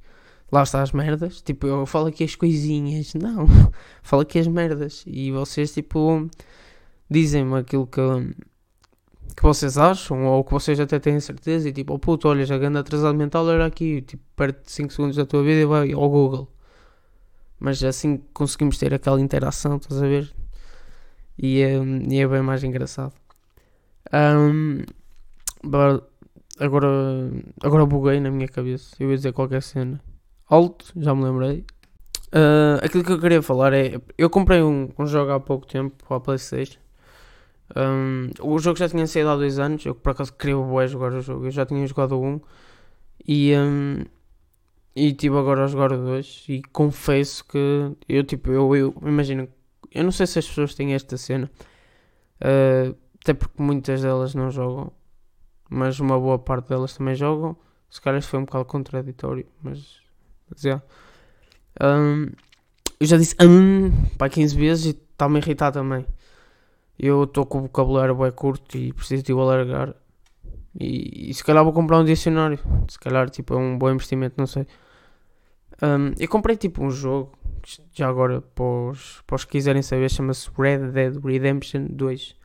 lá 0.53 0.63
está 0.63 0.81
as 0.81 0.91
merdas, 0.91 1.41
tipo, 1.41 1.67
eu 1.67 1.85
falo 1.85 2.07
aqui 2.07 2.23
as 2.23 2.35
coisinhas, 2.35 3.13
não, 3.15 3.47
falo 4.03 4.21
aqui 4.21 4.39
as 4.39 4.47
merdas 4.47 5.03
e 5.07 5.31
vocês, 5.31 5.73
tipo, 5.73 6.29
dizem-me 7.09 7.57
aquilo 7.57 7.87
que, 7.87 8.01
que 9.35 9.43
vocês 9.43 9.77
acham 9.77 10.25
ou 10.25 10.43
que 10.43 10.51
vocês 10.51 10.79
até 10.79 10.99
têm 10.99 11.19
certeza 11.19 11.69
e 11.69 11.73
tipo, 11.73 11.93
oh 11.93 11.99
puto, 11.99 12.27
olha, 12.29 12.45
já 12.45 12.57
grande 12.57 12.77
atrasado 12.77 13.15
mental 13.17 13.49
era 13.49 13.65
aqui, 13.65 14.01
tipo, 14.03 14.23
perto 14.35 14.65
de 14.65 14.71
5 14.71 14.93
segundos 14.93 15.15
da 15.17 15.25
tua 15.25 15.43
vida 15.43 15.61
e 15.61 15.65
vai 15.65 15.91
ao 15.93 16.09
Google. 16.09 16.47
Mas 17.59 17.83
assim 17.83 18.17
conseguimos 18.33 18.77
ter 18.77 18.93
aquela 18.93 19.21
interação, 19.21 19.77
estás 19.77 20.01
a 20.01 20.07
ver? 20.07 20.33
e 21.37 21.61
é, 21.61 21.75
e 22.09 22.19
é 22.19 22.27
bem 22.27 22.41
mais 22.41 22.63
engraçado. 22.63 23.13
Um, 24.13 24.83
agora, 25.67 26.03
agora 27.61 27.85
buguei 27.85 28.19
na 28.19 28.29
minha 28.31 28.47
cabeça. 28.47 28.95
Eu 28.99 29.09
ia 29.09 29.17
dizer 29.17 29.33
qualquer 29.33 29.61
cena. 29.63 29.99
Alto, 30.47 30.85
já 30.95 31.13
me 31.15 31.23
lembrei. 31.23 31.65
Uh, 32.27 32.83
aquilo 32.83 33.03
que 33.03 33.11
eu 33.11 33.19
queria 33.19 33.41
falar 33.41 33.73
é. 33.73 33.99
Eu 34.17 34.29
comprei 34.29 34.61
um, 34.61 34.89
um 34.97 35.05
jogo 35.05 35.31
há 35.31 35.39
pouco 35.39 35.65
tempo 35.65 36.03
para 36.05 36.17
a 36.17 36.19
PlayStation. 36.19 36.79
Um, 37.75 38.29
o 38.41 38.59
jogo 38.59 38.77
já 38.77 38.89
tinha 38.89 39.05
saído 39.07 39.29
há 39.29 39.35
dois 39.35 39.59
anos. 39.59 39.85
Eu 39.85 39.95
por 39.95 40.11
acaso 40.11 40.33
queria 40.33 40.57
o 40.57 40.87
jogar 40.87 41.13
o 41.13 41.21
jogo. 41.21 41.45
Eu 41.45 41.51
já 41.51 41.65
tinha 41.65 41.85
jogado 41.87 42.19
um. 42.19 42.39
E, 43.27 43.53
um, 43.55 44.03
e 44.95 45.13
tive 45.13 45.37
agora 45.37 45.63
a 45.63 45.67
jogar 45.67 45.91
o 45.91 45.97
2. 45.97 46.45
E 46.49 46.61
confesso 46.71 47.45
que 47.45 47.95
eu, 48.09 48.23
tipo, 48.23 48.51
eu, 48.51 48.75
eu 48.75 48.93
imagino 49.03 49.47
eu 49.93 50.03
não 50.03 50.11
sei 50.11 50.25
se 50.25 50.39
as 50.39 50.47
pessoas 50.47 50.73
têm 50.73 50.93
esta 50.93 51.17
cena, 51.17 51.51
uh, 52.41 52.97
até 53.21 53.33
porque 53.33 53.61
muitas 53.61 54.01
delas 54.01 54.33
não 54.33 54.49
jogam, 54.49 54.91
mas 55.69 55.99
uma 55.99 56.19
boa 56.19 56.39
parte 56.39 56.69
delas 56.69 56.97
também 56.97 57.15
jogam. 57.15 57.55
Se 57.89 58.01
calhar 58.01 58.19
isso 58.19 58.29
foi 58.29 58.39
um 58.39 58.45
bocado 58.45 58.65
contraditório, 58.65 59.45
mas. 59.61 60.01
Mas 60.53 60.61
já. 60.61 60.81
Um, 61.81 62.27
eu 62.99 63.07
já 63.07 63.17
disse 63.17 63.35
um 63.41 63.91
para 64.17 64.29
15 64.29 64.55
vezes 64.55 64.85
e 64.85 64.89
está-me 64.89 65.37
a 65.37 65.39
irritar 65.39 65.71
também. 65.71 66.05
Eu 66.97 67.23
estou 67.23 67.45
com 67.45 67.57
o 67.57 67.61
vocabulário 67.63 68.15
bem 68.15 68.31
curto 68.31 68.77
e 68.77 68.93
preciso 68.93 69.23
de 69.23 69.33
o 69.33 69.41
alargar. 69.41 69.95
E, 70.79 71.29
e, 71.29 71.33
se 71.33 71.43
calhar 71.43 71.63
vou 71.63 71.73
comprar 71.73 71.99
um 71.99 72.05
dicionário. 72.05 72.59
Se 72.87 72.99
calhar 72.99 73.29
tipo, 73.29 73.53
é 73.53 73.57
um 73.57 73.77
bom 73.77 73.91
investimento, 73.91 74.35
não 74.37 74.47
sei. 74.47 74.65
Um, 75.81 76.13
eu 76.19 76.27
comprei 76.29 76.55
tipo 76.55 76.83
um 76.83 76.91
jogo, 76.91 77.33
já 77.93 78.07
agora 78.07 78.41
para 78.41 78.63
os, 78.63 79.21
para 79.25 79.35
os 79.35 79.43
que 79.43 79.51
quiserem 79.51 79.81
saber, 79.81 80.09
chama-se 80.09 80.49
Red 80.57 80.91
Dead 80.91 81.17
Redemption 81.23 81.87
2. 81.89 82.35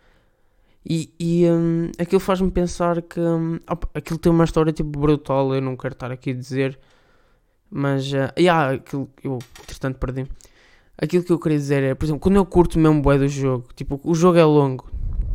E, 0.85 1.13
e 1.21 1.47
um, 1.51 1.91
aquilo 1.99 2.21
faz-me 2.21 2.51
pensar 2.51 3.03
que 3.03 3.21
um, 3.21 3.61
opa, 3.69 3.89
aquilo 3.95 4.19
tem 4.19 4.33
uma 4.33 4.45
história 4.45 4.73
tipo 4.73 4.99
brutal. 4.99 5.55
Eu 5.55 5.61
não 5.61 5.77
quero 5.77 5.93
estar 5.93 6.11
aqui 6.11 6.31
a 6.31 6.35
dizer, 6.35 6.79
mas 7.71 8.13
uh, 8.13 8.33
yeah, 8.39 8.75
aquilo 8.75 9.09
eu 9.23 9.39
entretanto 9.63 9.99
perdi. 9.99 10.27
Aquilo 10.97 11.23
que 11.23 11.33
eu 11.33 11.39
queria 11.39 11.59
dizer 11.59 11.83
é, 11.83 11.95
por 11.95 12.05
exemplo, 12.05 12.21
quando 12.21 12.37
eu 12.37 12.45
curto 12.45 12.79
mesmo 12.79 13.01
bué 13.01 13.19
do 13.19 13.29
jogo, 13.29 13.69
tipo, 13.77 14.01
o 14.03 14.15
jogo 14.15 14.39
é 14.39 14.45
longo, 14.45 14.91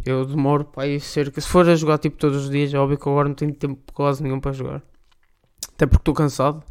eu 0.05 0.25
demoro 0.25 0.65
para 0.65 0.87
ir 0.87 0.99
cerca. 0.99 1.39
Se 1.39 1.47
for 1.47 1.67
a 1.69 1.75
jogar 1.75 1.97
tipo 1.97 2.17
todos 2.17 2.43
os 2.45 2.49
dias, 2.49 2.73
é 2.73 2.77
óbvio 2.77 2.97
que 2.97 3.07
agora 3.07 3.29
não 3.29 3.35
tenho 3.35 3.53
tempo 3.53 3.79
quase 3.93 4.21
nenhum 4.21 4.39
para 4.39 4.51
jogar. 4.51 4.83
Até 5.73 5.85
porque 5.85 6.01
estou 6.01 6.13
cansado 6.13 6.63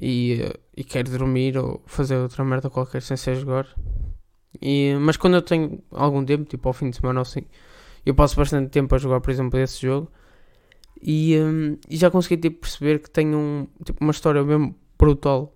e, 0.00 0.42
uh, 0.42 0.58
e 0.76 0.84
quero 0.84 1.10
dormir 1.10 1.56
ou 1.56 1.82
fazer 1.86 2.16
outra 2.16 2.44
merda 2.44 2.68
qualquer 2.68 3.02
sem 3.02 3.16
ser 3.16 3.36
jogar. 3.36 3.66
E, 4.60 4.94
mas 5.00 5.16
quando 5.16 5.34
eu 5.34 5.42
tenho 5.42 5.82
algum 5.90 6.24
tempo, 6.24 6.44
tipo 6.44 6.68
ao 6.68 6.74
fim 6.74 6.90
de 6.90 6.96
semana 6.96 7.20
ou 7.20 7.22
assim, 7.22 7.42
eu 8.04 8.14
passo 8.14 8.36
bastante 8.36 8.68
tempo 8.70 8.94
a 8.94 8.98
jogar, 8.98 9.20
por 9.20 9.30
exemplo, 9.30 9.58
esse 9.58 9.80
jogo. 9.80 10.10
E, 11.02 11.36
um, 11.38 11.76
e 11.90 11.96
já 11.96 12.10
consegui 12.10 12.36
tipo, 12.40 12.60
perceber 12.60 13.00
que 13.00 13.10
tem 13.10 13.34
um, 13.34 13.66
tipo, 13.84 14.02
uma 14.02 14.12
história 14.12 14.42
mesmo 14.44 14.74
brutal. 14.96 15.52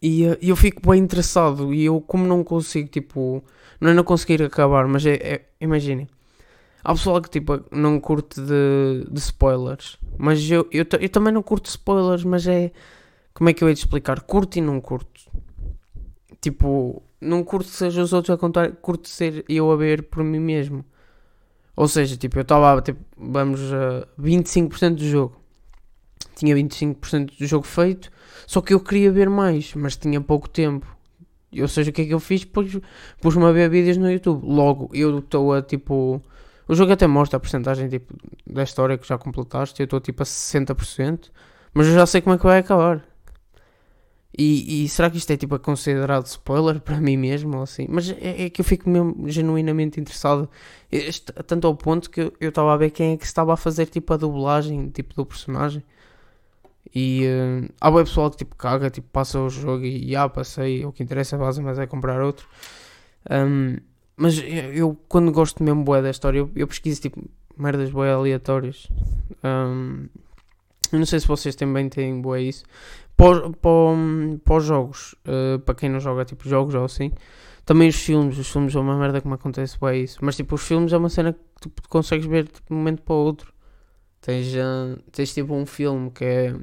E 0.00 0.24
uh, 0.26 0.38
eu 0.40 0.54
fico 0.54 0.88
bem 0.88 1.02
interessado. 1.02 1.74
E 1.74 1.84
eu, 1.84 2.00
como 2.00 2.24
não 2.26 2.44
consigo, 2.44 2.88
tipo, 2.88 3.42
não 3.80 3.90
é 3.90 3.94
não 3.94 4.04
conseguir 4.04 4.42
acabar, 4.42 4.86
mas 4.86 5.04
é, 5.04 5.14
é 5.14 5.44
imaginem. 5.60 6.08
Há 6.84 6.92
pessoal 6.92 7.20
que 7.20 7.28
tipo 7.28 7.60
não 7.72 8.00
curte 8.00 8.40
de, 8.40 9.04
de 9.10 9.18
spoilers, 9.18 9.98
mas 10.16 10.48
eu, 10.50 10.66
eu, 10.70 10.86
eu 11.00 11.08
também 11.08 11.32
não 11.32 11.42
curto 11.42 11.66
spoilers, 11.66 12.24
mas 12.24 12.46
é. 12.46 12.72
Como 13.34 13.50
é 13.50 13.52
que 13.52 13.62
eu 13.62 13.68
ia 13.68 13.74
te 13.74 13.78
explicar? 13.78 14.20
Curto 14.22 14.58
e 14.58 14.60
não 14.60 14.80
curto. 14.80 15.30
Tipo, 16.40 17.02
não 17.20 17.44
curto 17.44 17.68
seja 17.68 18.02
os 18.02 18.12
outros 18.12 18.34
a 18.34 18.38
contar, 18.38 18.72
curto 18.76 19.08
ser 19.08 19.44
eu 19.48 19.70
a 19.70 19.76
ver 19.76 20.04
por 20.04 20.24
mim 20.24 20.38
mesmo. 20.38 20.84
Ou 21.78 21.86
seja, 21.86 22.16
tipo, 22.16 22.36
eu 22.36 22.42
estava, 22.42 22.82
tipo, 22.82 22.98
vamos 23.16 23.60
a 23.72 24.04
25% 24.20 24.96
do 24.96 25.04
jogo. 25.04 25.40
Tinha 26.34 26.52
25% 26.56 27.38
do 27.38 27.46
jogo 27.46 27.64
feito, 27.64 28.10
só 28.48 28.60
que 28.60 28.74
eu 28.74 28.80
queria 28.80 29.12
ver 29.12 29.30
mais, 29.30 29.72
mas 29.76 29.96
tinha 29.96 30.20
pouco 30.20 30.48
tempo. 30.48 30.84
Ou 31.56 31.68
seja, 31.68 31.90
o 31.90 31.92
que 31.92 32.02
é 32.02 32.06
que 32.06 32.12
eu 32.12 32.18
fiz? 32.18 32.44
Pus, 32.44 32.80
pus-me 33.20 33.44
a 33.44 33.52
ver 33.52 33.70
vídeos 33.70 33.96
no 33.96 34.10
YouTube. 34.10 34.44
Logo, 34.44 34.90
eu 34.92 35.20
estou 35.20 35.54
a, 35.54 35.62
tipo... 35.62 36.20
O 36.66 36.74
jogo 36.74 36.90
até 36.90 37.06
mostra 37.06 37.36
a 37.36 37.40
porcentagem, 37.40 37.88
tipo, 37.88 38.12
da 38.44 38.64
história 38.64 38.98
que 38.98 39.06
já 39.06 39.16
completaste. 39.16 39.80
Eu 39.80 39.84
estou, 39.84 40.00
tipo, 40.00 40.24
a 40.24 40.26
60%. 40.26 41.30
Mas 41.72 41.86
eu 41.86 41.94
já 41.94 42.06
sei 42.06 42.20
como 42.20 42.34
é 42.34 42.38
que 42.38 42.44
vai 42.44 42.58
acabar. 42.58 43.07
E, 44.36 44.84
e, 44.84 44.88
será 44.88 45.10
que 45.10 45.16
isto 45.16 45.30
é 45.32 45.36
tipo 45.36 45.58
considerado 45.58 46.26
spoiler 46.26 46.80
para 46.82 47.00
mim 47.00 47.16
mesmo 47.16 47.56
ou 47.56 47.62
assim? 47.62 47.86
Mas 47.88 48.10
é, 48.10 48.44
é 48.44 48.50
que 48.50 48.60
eu 48.60 48.64
fico 48.64 48.88
mesmo 48.88 49.28
genuinamente 49.28 49.98
interessado, 49.98 50.48
este, 50.92 51.32
tanto 51.44 51.66
ao 51.66 51.74
ponto 51.74 52.10
que 52.10 52.32
eu 52.40 52.48
estava 52.50 52.72
a 52.72 52.76
ver 52.76 52.90
quem 52.90 53.14
é 53.14 53.16
que 53.16 53.24
estava 53.24 53.54
a 53.54 53.56
fazer 53.56 53.86
tipo 53.86 54.12
a 54.12 54.16
dublagem 54.16 54.90
tipo 54.90 55.14
do 55.14 55.24
personagem. 55.24 55.82
E 56.94 57.24
uh, 57.26 57.68
há 57.80 57.90
o 57.90 57.94
pessoal 57.94 58.30
que 58.30 58.38
tipo 58.38 58.56
caga, 58.56 58.90
tipo 58.90 59.08
passa 59.10 59.38
o 59.38 59.50
jogo 59.50 59.84
e 59.84 60.16
ah, 60.16 60.28
passei, 60.28 60.84
o 60.84 60.92
que 60.92 61.02
interessa 61.02 61.36
é 61.36 61.38
base, 61.38 61.60
mas 61.60 61.78
é 61.78 61.86
comprar 61.86 62.22
outro. 62.22 62.46
Um, 63.30 63.76
mas 64.16 64.38
eu, 64.38 64.72
eu, 64.72 64.98
quando 65.08 65.30
gosto 65.30 65.62
mesmo 65.62 65.84
boé 65.84 66.02
da 66.02 66.10
história, 66.10 66.38
eu, 66.38 66.50
eu 66.56 66.66
pesquiso 66.66 67.00
tipo 67.02 67.22
merdas 67.56 67.90
boé 67.90 68.12
aleatórias. 68.12 68.88
Um, 69.44 70.08
eu 70.90 70.98
não 70.98 71.06
sei 71.06 71.20
se 71.20 71.26
vocês 71.28 71.54
também 71.54 71.88
têm 71.88 72.20
boé 72.20 72.42
isso, 72.42 72.64
para, 73.18 74.56
os 74.56 74.64
jogos, 74.64 75.14
uh, 75.26 75.58
para 75.58 75.74
quem 75.74 75.88
não 75.88 75.98
joga 75.98 76.24
tipo 76.24 76.48
jogos 76.48 76.74
ou 76.74 76.84
assim, 76.84 77.10
também 77.66 77.88
os 77.88 77.96
filmes, 77.96 78.38
os 78.38 78.48
filmes 78.48 78.74
é 78.74 78.78
uma 78.78 78.96
merda 78.96 79.20
como 79.20 79.34
acontece 79.34 79.76
bem 79.80 80.04
isso, 80.04 80.18
mas 80.22 80.36
tipo 80.36 80.54
os 80.54 80.62
filmes 80.62 80.92
é 80.92 80.96
uma 80.96 81.08
cena 81.08 81.32
que 81.32 81.68
tu 81.68 81.88
consegues 81.88 82.26
ver 82.26 82.46
tipo, 82.46 82.68
de 82.68 82.72
um 82.72 82.76
momento 82.76 83.02
para 83.02 83.14
o 83.14 83.18
outro. 83.18 83.52
Tens, 84.20 84.54
uh, 84.54 85.00
tens 85.12 85.34
tipo 85.34 85.54
um 85.54 85.66
filme 85.66 86.10
que 86.10 86.24
é 86.24 86.54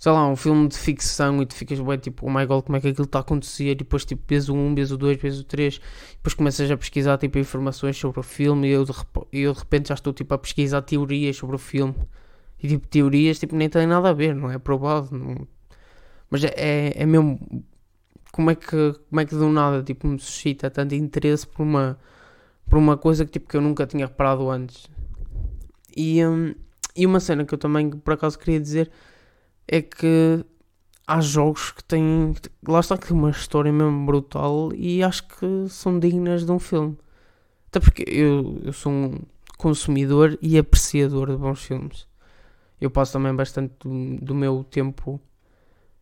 sei 0.00 0.12
lá, 0.12 0.26
um 0.26 0.34
filme 0.34 0.66
de 0.66 0.78
ficção 0.78 1.42
e 1.42 1.46
tu 1.46 1.54
ficas 1.54 1.78
bem 1.78 1.98
tipo, 1.98 2.26
oh 2.26 2.30
my 2.30 2.46
god, 2.46 2.64
como 2.64 2.76
é 2.78 2.80
que 2.80 2.88
aquilo 2.88 3.04
está 3.04 3.18
a 3.18 3.20
acontecer? 3.20 3.72
E 3.72 3.74
depois 3.74 4.04
tipo, 4.04 4.22
vês 4.26 4.48
o 4.48 4.54
1, 4.54 4.74
vês 4.74 4.90
o 4.90 4.96
2, 4.96 5.20
vês 5.20 5.38
o 5.38 5.44
3, 5.44 5.78
depois 6.14 6.32
começas 6.32 6.70
a 6.70 6.76
pesquisar 6.76 7.18
tipo 7.18 7.38
informações 7.38 7.98
sobre 7.98 8.18
o 8.18 8.22
filme 8.22 8.66
e 8.68 8.70
eu 8.70 8.84
de, 8.84 8.92
eu 9.30 9.52
de 9.52 9.58
repente 9.58 9.90
já 9.90 9.94
estou 9.94 10.14
tipo 10.14 10.32
a 10.34 10.38
pesquisar 10.38 10.80
teorias 10.82 11.36
sobre 11.36 11.54
o 11.56 11.58
filme. 11.58 11.94
E 12.62 12.68
tipo, 12.68 12.86
teorias 12.86 13.38
tipo, 13.38 13.56
nem 13.56 13.68
têm 13.68 13.86
nada 13.86 14.10
a 14.10 14.12
ver, 14.12 14.34
não 14.34 14.50
é 14.50 14.58
provado. 14.58 15.16
Não... 15.16 15.46
Mas 16.30 16.44
é, 16.44 16.52
é, 16.56 17.02
é 17.02 17.06
mesmo. 17.06 17.64
Como 18.32 18.50
é, 18.50 18.54
que, 18.54 18.94
como 19.08 19.20
é 19.20 19.24
que 19.24 19.34
do 19.34 19.48
nada 19.48 19.82
tipo, 19.82 20.06
me 20.06 20.18
suscita 20.18 20.70
tanto 20.70 20.94
interesse 20.94 21.46
por 21.46 21.62
uma, 21.64 21.98
por 22.68 22.78
uma 22.78 22.96
coisa 22.96 23.24
que, 23.24 23.32
tipo, 23.32 23.48
que 23.48 23.56
eu 23.56 23.60
nunca 23.60 23.86
tinha 23.86 24.06
reparado 24.06 24.48
antes? 24.48 24.88
E, 25.96 26.24
um, 26.24 26.54
e 26.94 27.06
uma 27.06 27.18
cena 27.18 27.44
que 27.44 27.54
eu 27.54 27.58
também 27.58 27.90
por 27.90 28.14
acaso 28.14 28.38
queria 28.38 28.60
dizer 28.60 28.90
é 29.66 29.82
que 29.82 30.44
há 31.06 31.20
jogos 31.20 31.72
que 31.72 31.82
têm. 31.84 32.34
Lá 32.68 32.80
está 32.80 32.96
que 32.98 33.12
uma 33.12 33.30
história 33.30 33.72
mesmo 33.72 34.06
brutal 34.06 34.72
e 34.74 35.02
acho 35.02 35.26
que 35.26 35.68
são 35.68 35.98
dignas 35.98 36.44
de 36.44 36.52
um 36.52 36.58
filme. 36.58 36.96
Até 37.68 37.80
porque 37.80 38.04
eu, 38.06 38.60
eu 38.64 38.72
sou 38.72 38.92
um 38.92 39.18
consumidor 39.58 40.38
e 40.42 40.58
apreciador 40.58 41.30
de 41.30 41.36
bons 41.36 41.62
filmes 41.62 42.09
eu 42.80 42.90
passo 42.90 43.12
também 43.12 43.34
bastante 43.34 43.74
do, 43.80 44.16
do 44.24 44.34
meu 44.34 44.64
tempo 44.64 45.20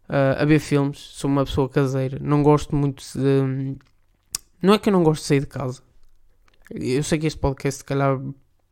uh, 0.09 0.41
a 0.41 0.45
ver 0.45 0.59
filmes. 0.59 0.99
Sou 0.99 1.31
uma 1.31 1.45
pessoa 1.45 1.69
caseira. 1.69 2.19
Não 2.21 2.43
gosto 2.43 2.75
muito 2.75 3.03
de. 3.03 3.77
Não 4.63 4.75
é 4.75 4.79
que 4.79 4.89
eu 4.89 4.93
não 4.93 5.03
gosto 5.03 5.23
de 5.23 5.29
sair 5.29 5.41
de 5.41 5.47
casa. 5.47 5.83
Eu 6.71 7.03
sei 7.03 7.19
que 7.19 7.27
este 7.27 7.39
podcast, 7.39 7.79
se 7.79 7.85
calhar, 7.85 8.21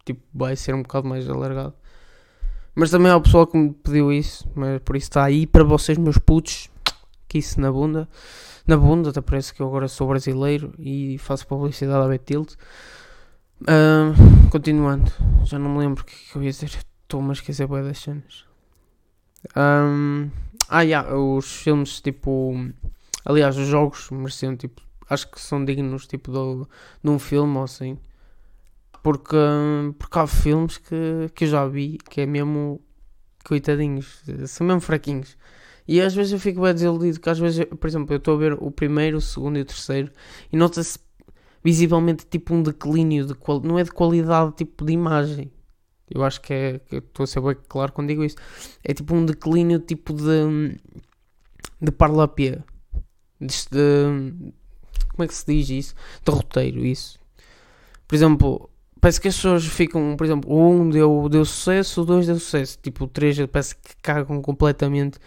tipo, 0.05 0.21
vai 0.35 0.55
ser 0.57 0.75
um 0.75 0.83
bocado 0.83 1.09
mais 1.09 1.29
alargado. 1.29 1.75
Mas 2.75 2.91
também 2.91 3.11
há 3.11 3.17
o 3.17 3.23
pessoal 3.23 3.47
que 3.47 3.57
me 3.57 3.73
pediu 3.73 4.13
isso. 4.13 4.49
Mas 4.55 4.81
por 4.83 4.97
isso 4.97 5.05
está 5.05 5.25
aí 5.25 5.47
para 5.47 5.65
vocês, 5.65 5.99
meus 5.99 6.19
putos. 6.19 6.71
Que 7.29 7.39
isso 7.39 7.61
na 7.61 7.73
bunda. 7.73 8.09
Na 8.67 8.77
bunda, 8.77 9.11
até 9.11 9.21
parece 9.21 9.55
que 9.55 9.63
eu 9.63 9.67
agora 9.67 9.89
sou 9.89 10.09
brasileiro 10.09 10.75
e 10.79 11.19
faço 11.19 11.47
publicidade 11.47 12.05
a 12.05 12.09
Betilt. 12.09 12.55
Uh, 13.63 14.51
continuando, 14.51 15.11
já 15.45 15.59
não 15.59 15.71
me 15.71 15.79
lembro 15.79 16.03
o 16.03 16.05
que, 16.05 16.15
é 16.15 16.33
que 16.33 16.37
eu 16.37 16.43
ia 16.43 16.51
dizer. 16.51 16.79
Estou-me 17.07 17.31
a 17.31 17.33
esquecer 17.35 17.69
bem 17.69 17.85
das 17.85 17.99
cenas. 18.01 18.45
Um, 19.57 20.29
ah, 20.69 20.81
yeah, 20.81 21.17
os 21.17 21.63
filmes, 21.63 22.01
tipo. 22.01 22.53
Aliás, 23.25 23.57
os 23.57 23.69
jogos 23.69 24.11
mereciam, 24.11 24.57
tipo. 24.57 24.83
Acho 25.09 25.31
que 25.31 25.41
são 25.41 25.65
dignos, 25.65 26.09
tipo, 26.09 26.33
de, 26.33 26.69
de 27.05 27.09
um 27.09 27.17
filme 27.21 27.57
ou 27.59 27.63
assim. 27.63 27.97
Porque, 29.05 29.37
porque 30.01 30.19
há 30.19 30.27
filmes 30.27 30.79
que, 30.79 31.31
que 31.33 31.45
eu 31.45 31.49
já 31.49 31.69
vi 31.69 31.97
que 32.11 32.23
é 32.23 32.27
mesmo. 32.27 32.81
Coitadinhos. 33.45 34.25
São 34.49 34.67
mesmo 34.67 34.81
fraquinhos. 34.81 35.37
E 35.87 36.01
às 36.01 36.13
vezes 36.13 36.33
eu 36.33 36.41
fico 36.41 36.61
bem 36.61 36.75
desiludido. 36.75 37.21
Que 37.21 37.31
às 37.31 37.39
vezes, 37.39 37.65
por 37.67 37.87
exemplo, 37.87 38.13
eu 38.13 38.19
estou 38.19 38.35
a 38.35 38.39
ver 38.39 38.55
o 38.55 38.69
primeiro, 38.73 39.19
o 39.19 39.21
segundo 39.21 39.59
e 39.59 39.61
o 39.63 39.65
terceiro. 39.65 40.11
E 40.53 40.57
nota-se 40.57 40.99
visivelmente, 41.63 42.27
tipo, 42.27 42.53
um 42.53 42.65
declínio 42.65 43.27
de 43.27 43.35
qualidade. 43.37 43.69
Não 43.69 43.79
é 43.79 43.85
de 43.85 43.93
qualidade, 43.93 44.57
tipo, 44.57 44.85
de 44.85 44.93
imagem 44.93 45.53
eu 46.11 46.25
acho 46.25 46.41
que 46.41 46.53
é. 46.53 46.81
Estou 46.93 47.25
a 47.25 47.27
ser 47.27 47.41
bem 47.41 47.57
claro 47.69 47.93
quando 47.93 48.09
digo 48.09 48.25
isso. 48.25 48.37
É 48.85 48.95
tipo 48.95 49.15
um 49.15 49.25
declínio 49.25 49.79
tipo 49.81 50.13
de. 50.13 50.79
de 51.81 51.91
parlapia. 51.91 52.65
De, 53.41 53.55
de, 53.71 54.53
como 55.11 55.25
é 55.25 55.27
que 55.27 55.35
se 55.35 55.45
diz 55.47 55.69
isso? 55.71 55.95
De 56.25 56.31
roteiro, 56.33 56.85
isso. 56.85 57.19
Por 58.07 58.15
exemplo, 58.15 58.71
parece 59.01 59.21
que 59.21 59.29
as 59.29 59.35
pessoas 59.35 59.67
ficam. 59.67 60.17
Por 60.17 60.25
exemplo, 60.25 60.51
o 60.51 60.71
1 60.83 60.91
deu, 60.91 61.29
deu 61.29 61.45
sucesso, 61.45 62.03
o 62.03 62.05
2 62.05 62.27
deu 62.27 62.39
sucesso. 62.39 62.79
Tipo, 62.81 63.05
o 63.05 63.09
3 63.09 63.47
parece 63.47 63.75
que 63.75 63.97
cagam 64.01 64.41
completamente 64.41 65.19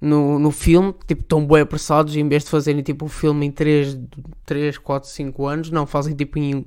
no, 0.00 0.38
no 0.38 0.50
filme. 0.50 0.92
Tipo, 1.06 1.22
estão 1.22 1.46
bem 1.46 1.60
apressados 1.60 2.16
e 2.16 2.20
em 2.20 2.28
vez 2.28 2.44
de 2.44 2.50
fazerem 2.50 2.82
tipo 2.82 3.04
um 3.04 3.08
filme 3.08 3.46
em 3.46 3.52
3, 3.52 3.98
3 4.44 4.78
4, 4.78 5.08
5 5.08 5.46
anos, 5.46 5.70
não, 5.70 5.86
fazem 5.86 6.14
tipo 6.14 6.38
em 6.38 6.66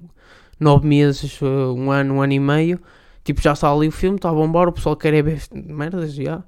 9 0.57 0.87
meses, 0.87 1.39
um 1.41 1.91
ano, 1.91 2.15
um 2.15 2.21
ano 2.21 2.33
e 2.33 2.39
meio 2.39 2.79
Tipo, 3.23 3.41
já 3.41 3.53
está 3.53 3.71
ali 3.71 3.87
o 3.87 3.91
filme, 3.91 4.17
está 4.17 4.29
a 4.29 4.33
bombar, 4.33 4.67
o 4.67 4.71
pessoal 4.71 4.95
quer 4.95 5.13
é 5.13 5.21
ver 5.21 5.41
merdas, 5.51 6.13
já. 6.13 6.43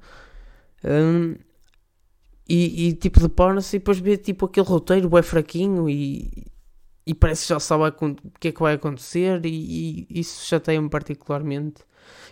Um, 0.84 1.36
e, 2.48 2.90
e, 2.90 2.94
tipo, 2.94 3.20
depara-se 3.20 3.76
e 3.76 3.80
depois 3.80 4.00
vê 4.00 4.18
tipo 4.18 4.46
aquele 4.46 4.68
roteiro 4.68 5.18
é 5.18 5.22
fraquinho 5.22 5.90
e, 5.90 6.46
e 7.06 7.14
parece 7.14 7.44
que 7.44 7.50
já 7.50 7.60
sabe 7.60 7.84
o 7.86 8.16
que 8.40 8.50
é 8.50 8.52
que 8.52 8.62
vai 8.62 8.74
acontecer 8.76 9.46
e, 9.46 10.08
e 10.10 10.20
isso 10.20 10.46
chateia-me 10.46 10.90
particularmente. 10.90 11.84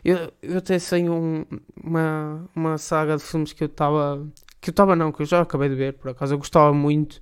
Eu, 0.04 0.32
eu 0.42 0.58
até 0.58 0.80
sei 0.80 1.10
um, 1.10 1.46
uma, 1.84 2.50
uma 2.56 2.78
saga 2.78 3.18
de 3.18 3.24
filmes 3.24 3.54
que 3.54 3.64
eu 3.64 3.68
estava. 3.68 4.26
Que 4.60 4.70
eu 4.70 4.72
estava 4.72 4.96
não, 4.96 5.12
que 5.12 5.22
eu 5.22 5.26
já 5.26 5.42
acabei 5.42 5.70
de 5.70 5.76
ver, 5.76 5.94
por 5.94 6.12
acaso. 6.12 6.34
Eu 6.34 6.38
gostava 6.38 6.74
muito. 6.74 7.22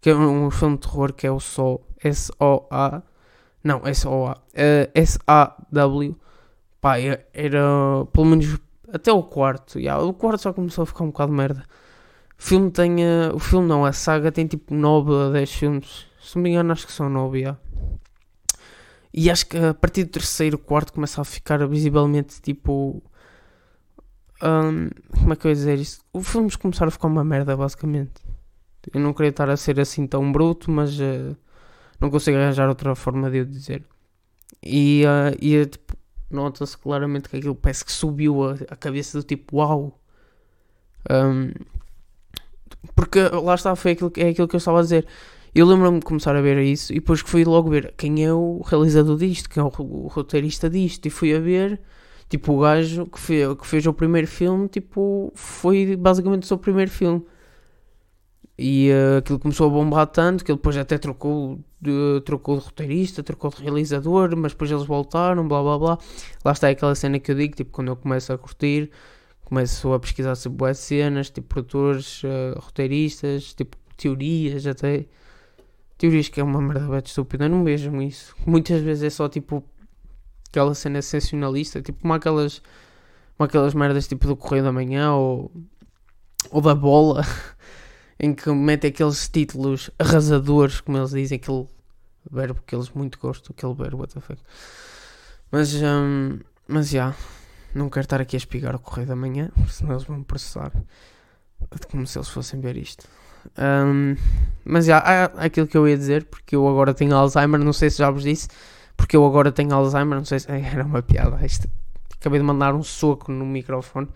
Que 0.00 0.10
é 0.10 0.14
um, 0.14 0.50
filme 0.50 0.76
de 0.76 0.82
terror 0.82 1.12
que 1.12 1.26
é 1.26 1.30
o 1.30 1.40
Sol. 1.40 1.86
S-O-A. 2.02 3.02
Não, 3.62 3.86
S-O-A. 3.86 4.32
Uh, 4.38 4.90
S-A-W. 4.94 6.16
Pá, 6.80 6.98
era. 6.98 8.06
Pelo 8.12 8.26
menos 8.26 8.58
até 8.92 9.12
o 9.12 9.22
quarto. 9.22 9.78
Yeah, 9.78 10.02
o 10.02 10.12
quarto 10.14 10.42
só 10.42 10.52
começou 10.52 10.82
a 10.82 10.86
ficar 10.86 11.04
um 11.04 11.08
bocado 11.08 11.30
de 11.30 11.36
merda. 11.36 11.64
O 12.38 12.42
filme 12.42 12.70
tem. 12.70 12.96
O 13.34 13.38
filme 13.38 13.68
não, 13.68 13.84
a 13.84 13.92
saga 13.92 14.32
tem 14.32 14.46
tipo 14.46 14.74
9 14.74 15.12
a 15.28 15.30
10 15.30 15.52
filmes. 15.52 16.06
Se 16.22 16.36
não 16.36 16.42
me 16.42 16.50
engano, 16.50 16.72
acho 16.72 16.86
que 16.86 16.92
são 16.92 17.08
9, 17.08 17.38
yeah. 17.38 17.58
E 19.12 19.30
acho 19.30 19.46
que 19.46 19.56
a 19.58 19.74
partir 19.74 20.04
do 20.04 20.10
terceiro, 20.10 20.56
quarto 20.58 20.92
começa 20.92 21.20
a 21.20 21.24
ficar 21.24 21.66
visivelmente 21.66 22.40
tipo. 22.40 23.02
Um, 24.42 24.88
como 25.18 25.32
é 25.34 25.36
que 25.36 25.46
eu 25.46 25.50
ia 25.50 25.54
dizer 25.54 25.78
isso? 25.78 26.00
Os 26.14 26.26
filmes 26.26 26.56
começaram 26.56 26.88
a 26.88 26.92
ficar 26.92 27.08
uma 27.08 27.24
merda, 27.24 27.56
basicamente. 27.56 28.22
Eu 28.94 29.00
não 29.00 29.12
queria 29.12 29.30
estar 29.30 29.50
a 29.50 29.56
ser 29.56 29.78
assim 29.78 30.06
tão 30.06 30.32
bruto, 30.32 30.70
mas 30.70 30.98
uh, 30.98 31.36
não 32.00 32.08
consigo 32.10 32.38
arranjar 32.38 32.68
outra 32.68 32.94
forma 32.94 33.30
de 33.30 33.38
eu 33.38 33.44
dizer. 33.44 33.84
E, 34.62 35.04
uh, 35.04 35.36
e 35.38 35.66
tipo, 35.66 35.94
nota-se 36.30 36.76
claramente 36.78 37.28
que 37.28 37.36
aquilo 37.36 37.54
parece 37.54 37.84
que 37.84 37.92
subiu 37.92 38.44
a, 38.44 38.52
a 38.70 38.76
cabeça 38.76 39.18
do 39.18 39.24
tipo, 39.24 39.56
uau. 39.56 39.98
Um, 41.10 41.52
porque 42.94 43.20
lá 43.20 43.54
está, 43.54 43.74
foi 43.76 43.92
aquilo, 43.92 44.12
é 44.16 44.28
aquilo 44.28 44.48
que 44.48 44.56
eu 44.56 44.58
estava 44.58 44.78
a 44.78 44.82
dizer. 44.82 45.06
Eu 45.54 45.66
lembro-me 45.66 45.98
de 45.98 46.04
começar 46.04 46.36
a 46.36 46.40
ver 46.40 46.58
isso 46.62 46.92
e 46.92 46.96
depois 46.96 47.20
fui 47.20 47.44
logo 47.44 47.70
ver 47.70 47.92
quem 47.96 48.24
é 48.24 48.32
o 48.32 48.62
realizador 48.64 49.16
disto, 49.16 49.50
quem 49.50 49.60
é 49.60 49.64
o, 49.64 49.72
o 49.78 50.06
roteirista 50.06 50.70
disto. 50.70 51.06
E 51.06 51.10
fui 51.10 51.34
a 51.34 51.40
ver, 51.40 51.80
tipo, 52.28 52.52
o 52.52 52.60
gajo 52.60 53.06
que, 53.06 53.18
fez, 53.18 53.54
que 53.58 53.66
fez 53.66 53.86
o 53.86 53.92
primeiro 53.92 54.28
filme, 54.28 54.68
tipo, 54.68 55.32
foi 55.34 55.96
basicamente 55.96 56.44
o 56.44 56.46
seu 56.46 56.58
primeiro 56.58 56.90
filme. 56.90 57.24
E 58.62 58.90
uh, 58.90 59.16
aquilo 59.18 59.38
começou 59.38 59.68
a 59.68 59.70
bombar 59.70 60.06
tanto 60.06 60.44
que 60.44 60.52
ele 60.52 60.58
depois 60.58 60.76
até 60.76 60.98
trocou 60.98 61.58
de, 61.80 62.20
trocou 62.26 62.58
de 62.58 62.64
roteirista, 62.66 63.22
trocou 63.22 63.50
de 63.50 63.62
realizador, 63.62 64.36
mas 64.36 64.52
depois 64.52 64.70
eles 64.70 64.84
voltaram, 64.84 65.48
blá 65.48 65.62
blá 65.62 65.78
blá. 65.78 65.98
Lá 66.44 66.52
está 66.52 66.68
aquela 66.68 66.94
cena 66.94 67.18
que 67.18 67.30
eu 67.30 67.34
digo, 67.34 67.56
tipo, 67.56 67.70
quando 67.72 67.88
eu 67.88 67.96
começo 67.96 68.30
a 68.30 68.36
curtir, 68.36 68.90
começo 69.46 69.90
a 69.94 69.98
pesquisar 69.98 70.34
sobre 70.34 70.58
boas 70.58 70.78
cenas, 70.78 71.30
tipo, 71.30 71.48
produtores, 71.48 72.22
uh, 72.22 72.58
roteiristas, 72.60 73.54
tipo, 73.54 73.78
teorias 73.96 74.66
até 74.66 75.06
teorias 75.96 76.28
que 76.28 76.38
é 76.38 76.44
uma 76.44 76.60
merda 76.60 76.86
bem 76.86 77.00
estúpida, 77.02 77.48
não 77.48 77.64
vejam 77.64 78.02
isso. 78.02 78.34
Muitas 78.46 78.82
vezes 78.82 79.04
é 79.04 79.10
só 79.10 79.26
tipo 79.26 79.64
aquela 80.50 80.74
cena 80.74 81.00
sensacionalista, 81.00 81.80
tipo 81.80 82.00
como 82.02 82.12
aquelas, 82.12 82.60
como 83.38 83.46
aquelas 83.46 83.72
merdas 83.72 84.06
tipo 84.06 84.26
do 84.26 84.36
Correio 84.36 84.64
da 84.64 84.72
Manhã 84.72 85.14
ou, 85.14 85.50
ou 86.50 86.60
da 86.60 86.74
Bola, 86.74 87.22
em 88.20 88.34
que 88.34 88.50
metem 88.50 88.90
aqueles 88.90 89.26
títulos 89.28 89.90
arrasadores, 89.98 90.80
como 90.82 90.98
eles 90.98 91.10
dizem, 91.10 91.36
aquele 91.36 91.66
verbo 92.30 92.60
que 92.66 92.74
eles 92.74 92.90
muito 92.90 93.18
gostam, 93.18 93.54
aquele 93.56 93.72
verbo, 93.72 94.00
what 94.00 94.12
the 94.12 94.20
fuck. 94.20 94.38
Mas, 95.50 95.74
um, 95.74 96.38
mas 96.68 96.90
já, 96.90 96.98
yeah, 96.98 97.16
não 97.74 97.88
quero 97.88 98.04
estar 98.04 98.20
aqui 98.20 98.36
a 98.36 98.38
espigar 98.38 98.76
o 98.76 98.78
Correio 98.78 99.08
da 99.08 99.16
Manhã, 99.16 99.50
senão 99.68 99.92
eles 99.92 100.04
vão 100.04 100.22
processar. 100.22 100.70
Como 101.90 102.06
se 102.06 102.18
eles 102.18 102.28
fossem 102.28 102.60
ver 102.60 102.76
isto. 102.76 103.06
Um, 103.58 104.16
mas 104.64 104.84
já, 104.84 104.98
é 104.98 105.46
aquilo 105.46 105.66
que 105.66 105.76
eu 105.76 105.88
ia 105.88 105.96
dizer, 105.96 106.24
porque 106.24 106.54
eu 106.54 106.68
agora 106.68 106.92
tenho 106.92 107.16
Alzheimer, 107.16 107.58
não 107.58 107.72
sei 107.72 107.88
se 107.88 107.98
já 107.98 108.10
vos 108.10 108.22
disse, 108.22 108.48
porque 108.96 109.16
eu 109.16 109.24
agora 109.24 109.50
tenho 109.50 109.74
Alzheimer, 109.74 110.18
não 110.18 110.24
sei 110.26 110.40
se. 110.40 110.46
Era 110.52 110.84
uma 110.84 111.02
piada. 111.02 111.44
Isto, 111.44 111.68
acabei 112.18 112.38
de 112.38 112.44
mandar 112.44 112.74
um 112.74 112.82
soco 112.82 113.32
no 113.32 113.46
microfone. 113.46 114.08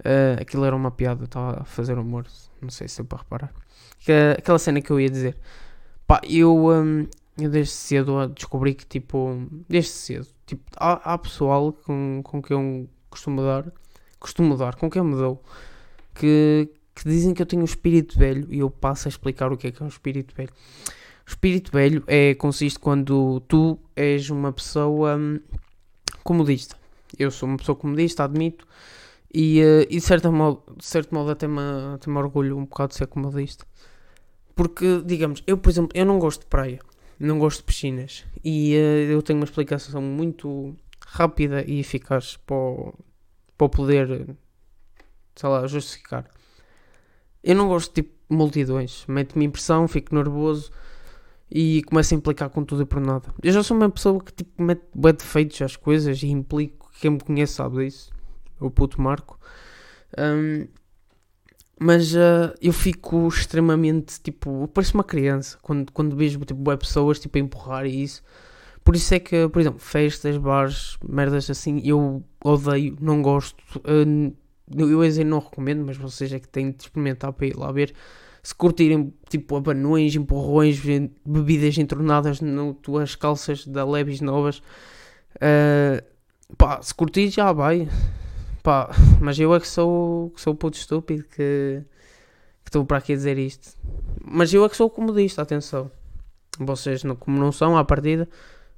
Uh, 0.00 0.40
aquilo 0.40 0.64
era 0.64 0.76
uma 0.76 0.92
piada, 0.92 1.24
estava 1.24 1.62
a 1.62 1.64
fazer 1.64 1.98
humor, 1.98 2.24
não 2.62 2.70
sei 2.70 2.88
se 2.88 3.00
é 3.00 3.04
para 3.04 3.18
reparar. 3.18 3.52
Que, 4.00 4.12
aquela 4.38 4.58
cena 4.58 4.80
que 4.80 4.90
eu 4.90 5.00
ia 5.00 5.10
dizer, 5.10 5.36
pá, 6.06 6.20
eu, 6.24 6.68
um, 6.68 7.06
eu 7.38 7.50
desde 7.50 7.72
cedo 7.72 8.28
descobri 8.28 8.74
que, 8.74 8.86
tipo, 8.86 9.46
desde 9.68 9.90
cedo, 9.90 10.26
tipo, 10.46 10.62
há, 10.76 11.14
há 11.14 11.18
pessoal 11.18 11.72
com, 11.72 12.20
com 12.22 12.42
quem 12.42 12.56
eu 12.56 12.88
costumo 13.10 13.42
dar, 13.42 13.72
costumo 14.18 14.56
dar, 14.56 14.76
com 14.76 14.90
quem 14.90 15.00
eu 15.00 15.04
me 15.04 15.14
dou, 15.16 15.42
que, 16.14 16.68
que 16.94 17.08
dizem 17.08 17.34
que 17.34 17.42
eu 17.42 17.46
tenho 17.46 17.62
um 17.62 17.64
espírito 17.64 18.18
velho 18.18 18.46
e 18.50 18.58
eu 18.58 18.70
passo 18.70 19.08
a 19.08 19.10
explicar 19.10 19.52
o 19.52 19.56
que 19.56 19.68
é 19.68 19.70
que 19.70 19.82
é 19.82 19.84
um 19.84 19.88
espírito 19.88 20.34
velho. 20.34 20.50
O 21.26 21.30
espírito 21.30 21.70
velho 21.70 22.02
é, 22.06 22.34
consiste 22.34 22.78
quando 22.78 23.40
tu 23.40 23.78
és 23.94 24.30
uma 24.30 24.50
pessoa 24.52 25.16
hum, 25.16 25.38
comodista. 26.24 26.76
Eu 27.18 27.30
sou 27.30 27.48
uma 27.48 27.58
pessoa 27.58 27.76
comodista, 27.76 28.24
admito, 28.24 28.66
e, 29.32 29.60
uh, 29.62 29.82
e 29.82 29.96
de, 29.96 30.00
certo 30.00 30.32
modo, 30.32 30.62
de 30.76 30.84
certo 30.84 31.14
modo 31.14 31.30
até 31.30 31.46
me, 31.46 31.60
até 31.94 32.10
me 32.10 32.18
orgulho 32.18 32.56
um 32.56 32.64
bocado 32.64 32.90
de 32.90 32.96
ser 32.96 33.06
comodista. 33.06 33.66
Porque, 34.54 35.02
digamos, 35.04 35.42
eu, 35.46 35.58
por 35.58 35.70
exemplo, 35.70 35.90
eu 35.94 36.04
não 36.04 36.18
gosto 36.18 36.40
de 36.40 36.46
praia, 36.46 36.80
não 37.18 37.38
gosto 37.38 37.58
de 37.58 37.64
piscinas, 37.64 38.24
e 38.44 38.74
uh, 38.74 39.12
eu 39.12 39.22
tenho 39.22 39.38
uma 39.38 39.44
explicação 39.44 40.02
muito 40.02 40.74
rápida 41.06 41.64
e 41.66 41.80
eficaz 41.80 42.36
para, 42.38 42.92
para 43.56 43.68
poder, 43.68 44.36
sei 45.36 45.48
lá, 45.48 45.66
justificar. 45.66 46.26
Eu 47.42 47.54
não 47.54 47.68
gosto 47.68 47.88
de 47.94 48.02
tipo 48.02 48.18
multidões. 48.28 49.04
Mete-me 49.08 49.44
impressão, 49.46 49.88
fico 49.88 50.14
nervoso 50.14 50.70
e 51.50 51.82
começo 51.84 52.14
a 52.14 52.16
implicar 52.16 52.50
com 52.50 52.64
tudo 52.64 52.82
e 52.82 52.86
por 52.86 53.00
nada. 53.00 53.32
Eu 53.42 53.52
já 53.52 53.62
sou 53.62 53.76
uma 53.76 53.88
pessoa 53.88 54.22
que 54.22 54.32
tipo, 54.32 54.62
mete 54.62 54.82
bem 54.94 55.14
defeitos 55.14 55.60
às 55.62 55.76
coisas 55.76 56.22
e 56.22 56.28
implico. 56.28 56.90
Quem 57.00 57.12
me 57.12 57.20
conhece 57.20 57.54
sabe 57.54 57.84
disso. 57.84 58.10
O 58.60 58.70
puto 58.70 59.00
Marco. 59.00 59.38
Um, 60.18 60.66
mas 61.80 62.14
uh, 62.14 62.52
eu 62.60 62.72
fico 62.72 63.28
extremamente 63.28 64.20
tipo. 64.20 64.68
Pareço 64.68 64.94
uma 64.94 65.04
criança 65.04 65.58
quando, 65.62 65.92
quando 65.92 66.16
vejo 66.16 66.40
tipo, 66.40 66.76
pessoas 66.76 67.20
tipo, 67.20 67.38
a 67.38 67.40
empurrar 67.40 67.86
e 67.86 68.02
isso. 68.02 68.22
Por 68.82 68.96
isso 68.96 69.14
é 69.14 69.20
que, 69.20 69.48
por 69.48 69.60
exemplo, 69.60 69.78
festas, 69.78 70.36
bares, 70.38 70.96
merdas 71.06 71.50
assim, 71.50 71.80
eu 71.84 72.24
odeio, 72.42 72.96
não 73.00 73.20
gosto. 73.22 73.62
Uh, 73.78 74.34
eu 74.76 75.04
ia 75.04 75.24
não 75.24 75.38
recomendo, 75.38 75.84
mas 75.84 75.96
vocês 75.96 76.32
é 76.32 76.38
que 76.38 76.48
têm 76.48 76.70
de 76.70 76.82
experimentar 76.82 77.32
para 77.32 77.46
ir 77.46 77.56
lá 77.56 77.70
ver. 77.70 77.94
Se 78.42 78.54
curtirem 78.54 79.12
tipo 79.28 79.56
abanões, 79.56 80.14
empurrões, 80.14 80.80
bebidas 81.24 81.76
entornadas 81.76 82.40
nas 82.40 82.76
tuas 82.82 83.14
calças 83.14 83.66
da 83.66 83.84
Levis 83.84 84.20
novas, 84.20 84.58
uh, 85.36 86.02
pá, 86.56 86.80
se 86.82 86.94
curtir 86.94 87.28
já 87.30 87.52
vai. 87.52 87.88
Pá, 88.68 88.90
mas 89.18 89.40
eu 89.40 89.54
é 89.54 89.60
que 89.60 89.66
sou, 89.66 90.28
que 90.28 90.42
sou 90.42 90.54
puto 90.54 90.76
estúpido 90.76 91.24
que 91.24 91.82
estou 92.66 92.84
para 92.84 92.98
aqui 92.98 93.14
a 93.14 93.16
dizer 93.16 93.38
isto. 93.38 93.74
Mas 94.22 94.52
eu 94.52 94.62
é 94.62 94.68
que 94.68 94.76
sou 94.76 94.90
comodista, 94.90 95.40
atenção. 95.40 95.90
Vocês, 96.58 97.02
não, 97.02 97.16
como 97.16 97.38
não 97.38 97.50
são, 97.50 97.78
à 97.78 97.82
partida, 97.82 98.28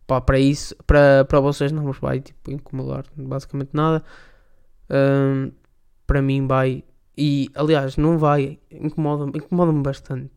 pá, 0.06 0.20
para 0.20 0.38
isso, 0.38 0.76
para, 0.86 1.24
para 1.24 1.40
vocês 1.40 1.72
não 1.72 1.90
vai 1.90 2.20
tipo, 2.20 2.52
incomodar 2.52 3.04
basicamente 3.16 3.70
nada. 3.72 4.04
Uh, 4.88 5.52
para 6.06 6.22
mim 6.22 6.46
vai. 6.46 6.84
E 7.18 7.50
aliás, 7.56 7.96
não 7.96 8.16
vai, 8.16 8.60
incomoda-me 8.70 9.32
incomoda 9.38 9.72
bastante. 9.72 10.30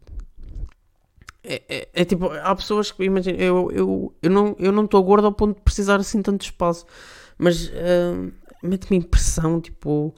É, 1.43 1.61
é, 1.69 1.89
é, 1.93 2.05
tipo, 2.05 2.25
há 2.31 2.55
pessoas 2.55 2.91
que 2.91 3.03
imagina, 3.03 3.37
eu, 3.37 3.69
eu, 3.71 4.15
eu 4.19 4.31
não 4.31 4.55
eu 4.57 4.71
não 4.71 4.85
estou 4.85 5.03
gordo 5.03 5.27
ao 5.27 5.31
ponto 5.31 5.57
de 5.57 5.61
precisar 5.61 5.97
assim 5.97 6.23
tanto 6.23 6.41
espaço, 6.41 6.87
mas 7.37 7.67
uh, 7.67 8.31
mete-me 8.63 8.97
impressão, 8.97 9.60
tipo, 9.62 10.15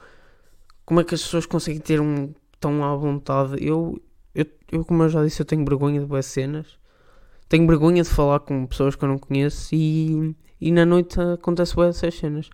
como 0.85 0.99
é 1.01 1.03
que 1.03 1.15
as 1.15 1.21
pessoas 1.21 1.45
conseguem 1.45 1.81
ter 1.81 1.99
um 1.99 2.33
tão 2.59 2.83
à 2.83 2.95
vontade. 2.95 3.55
Eu, 3.59 4.01
eu, 4.33 4.45
eu 4.71 4.85
como 4.85 5.03
eu 5.03 5.09
já 5.09 5.23
disse, 5.23 5.41
eu 5.41 5.45
tenho 5.45 5.65
vergonha 5.65 5.99
de 5.99 6.05
boas 6.05 6.25
cenas, 6.25 6.79
tenho 7.49 7.67
vergonha 7.67 8.03
de 8.03 8.09
falar 8.09 8.39
com 8.39 8.65
pessoas 8.65 8.95
que 8.95 9.03
eu 9.03 9.09
não 9.09 9.17
conheço 9.17 9.73
e, 9.73 10.35
e 10.59 10.71
na 10.71 10.85
noite 10.85 11.19
acontece 11.19 11.75
boas 11.75 11.97
essas 11.97 12.15
cenas. 12.15 12.49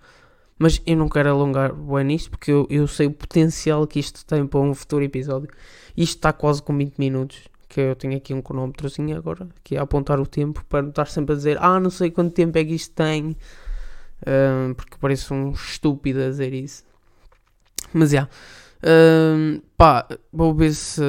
Mas 0.59 0.79
eu 0.85 0.95
não 0.95 1.09
quero 1.09 1.29
alongar 1.29 1.73
bem 1.73 2.03
nisto 2.03 2.29
porque 2.29 2.51
eu, 2.51 2.67
eu 2.69 2.87
sei 2.87 3.07
o 3.07 3.11
potencial 3.11 3.87
que 3.87 3.99
isto 3.99 4.23
tem 4.23 4.45
para 4.45 4.59
um 4.59 4.75
futuro 4.75 5.03
episódio. 5.03 5.49
Isto 5.97 6.17
está 6.17 6.31
quase 6.31 6.61
com 6.61 6.77
20 6.77 6.97
minutos. 6.99 7.47
Que 7.67 7.81
eu 7.81 7.95
tenho 7.95 8.15
aqui 8.17 8.33
um 8.33 8.41
cronómetrozinho 8.41 9.17
agora, 9.17 9.47
que 9.63 9.77
é 9.77 9.79
apontar 9.79 10.19
o 10.19 10.27
tempo 10.27 10.63
para 10.67 10.81
não 10.81 10.89
estar 10.89 11.07
sempre 11.07 11.33
a 11.33 11.37
dizer 11.37 11.57
Ah, 11.59 11.79
não 11.79 11.89
sei 11.89 12.11
quanto 12.11 12.33
tempo 12.33 12.57
é 12.57 12.65
que 12.65 12.73
isto 12.75 12.93
tem. 12.93 13.35
Um, 14.27 14.73
porque 14.73 14.97
parece 14.99 15.33
um 15.33 15.51
estúpido 15.51 16.21
a 16.21 16.29
dizer 16.29 16.53
isso. 16.53 16.83
Mas 17.93 18.11
já. 18.11 18.27
Yeah. 18.27 18.31
Um, 18.83 19.61
pá, 19.77 20.07
vou 20.31 20.53
ver 20.53 20.73
se. 20.73 21.01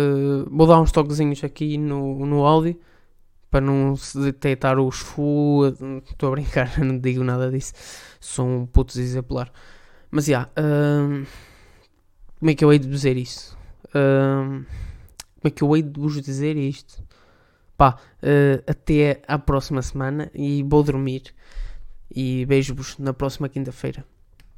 Vou 0.50 0.66
dar 0.66 0.80
uns 0.80 0.92
toquezinhos 0.92 1.42
aqui 1.44 1.78
no, 1.78 2.24
no 2.26 2.44
áudio 2.44 2.78
para 3.50 3.60
não 3.60 3.94
se 3.96 4.18
detectar 4.18 4.78
os 4.78 4.98
full. 4.98 5.68
Estou 6.10 6.30
a 6.30 6.32
brincar, 6.32 6.78
não 6.80 6.98
digo 6.98 7.22
nada 7.22 7.50
disso. 7.50 7.74
Sou 8.20 8.46
um 8.46 8.66
puto 8.66 8.98
exemplar. 8.98 9.52
Mas 10.10 10.26
já, 10.26 10.48
yeah, 10.58 11.26
como 12.38 12.50
é 12.50 12.54
que 12.54 12.64
eu 12.64 12.72
hei 12.72 12.78
de 12.78 12.88
dizer 12.88 13.16
isso? 13.16 13.56
como 13.92 14.64
é 15.44 15.50
que 15.50 15.62
eu 15.62 15.76
hei 15.76 15.82
de 15.82 16.00
vos 16.00 16.20
dizer 16.20 16.56
isto? 16.56 17.02
Pá, 17.76 17.98
uh, 18.22 18.62
até 18.66 19.22
à 19.26 19.38
próxima 19.38 19.82
semana 19.82 20.30
e 20.34 20.62
vou 20.62 20.82
dormir. 20.82 21.34
E 22.14 22.44
beijo-vos 22.46 22.98
na 22.98 23.12
próxima 23.12 23.48
quinta-feira. 23.48 24.04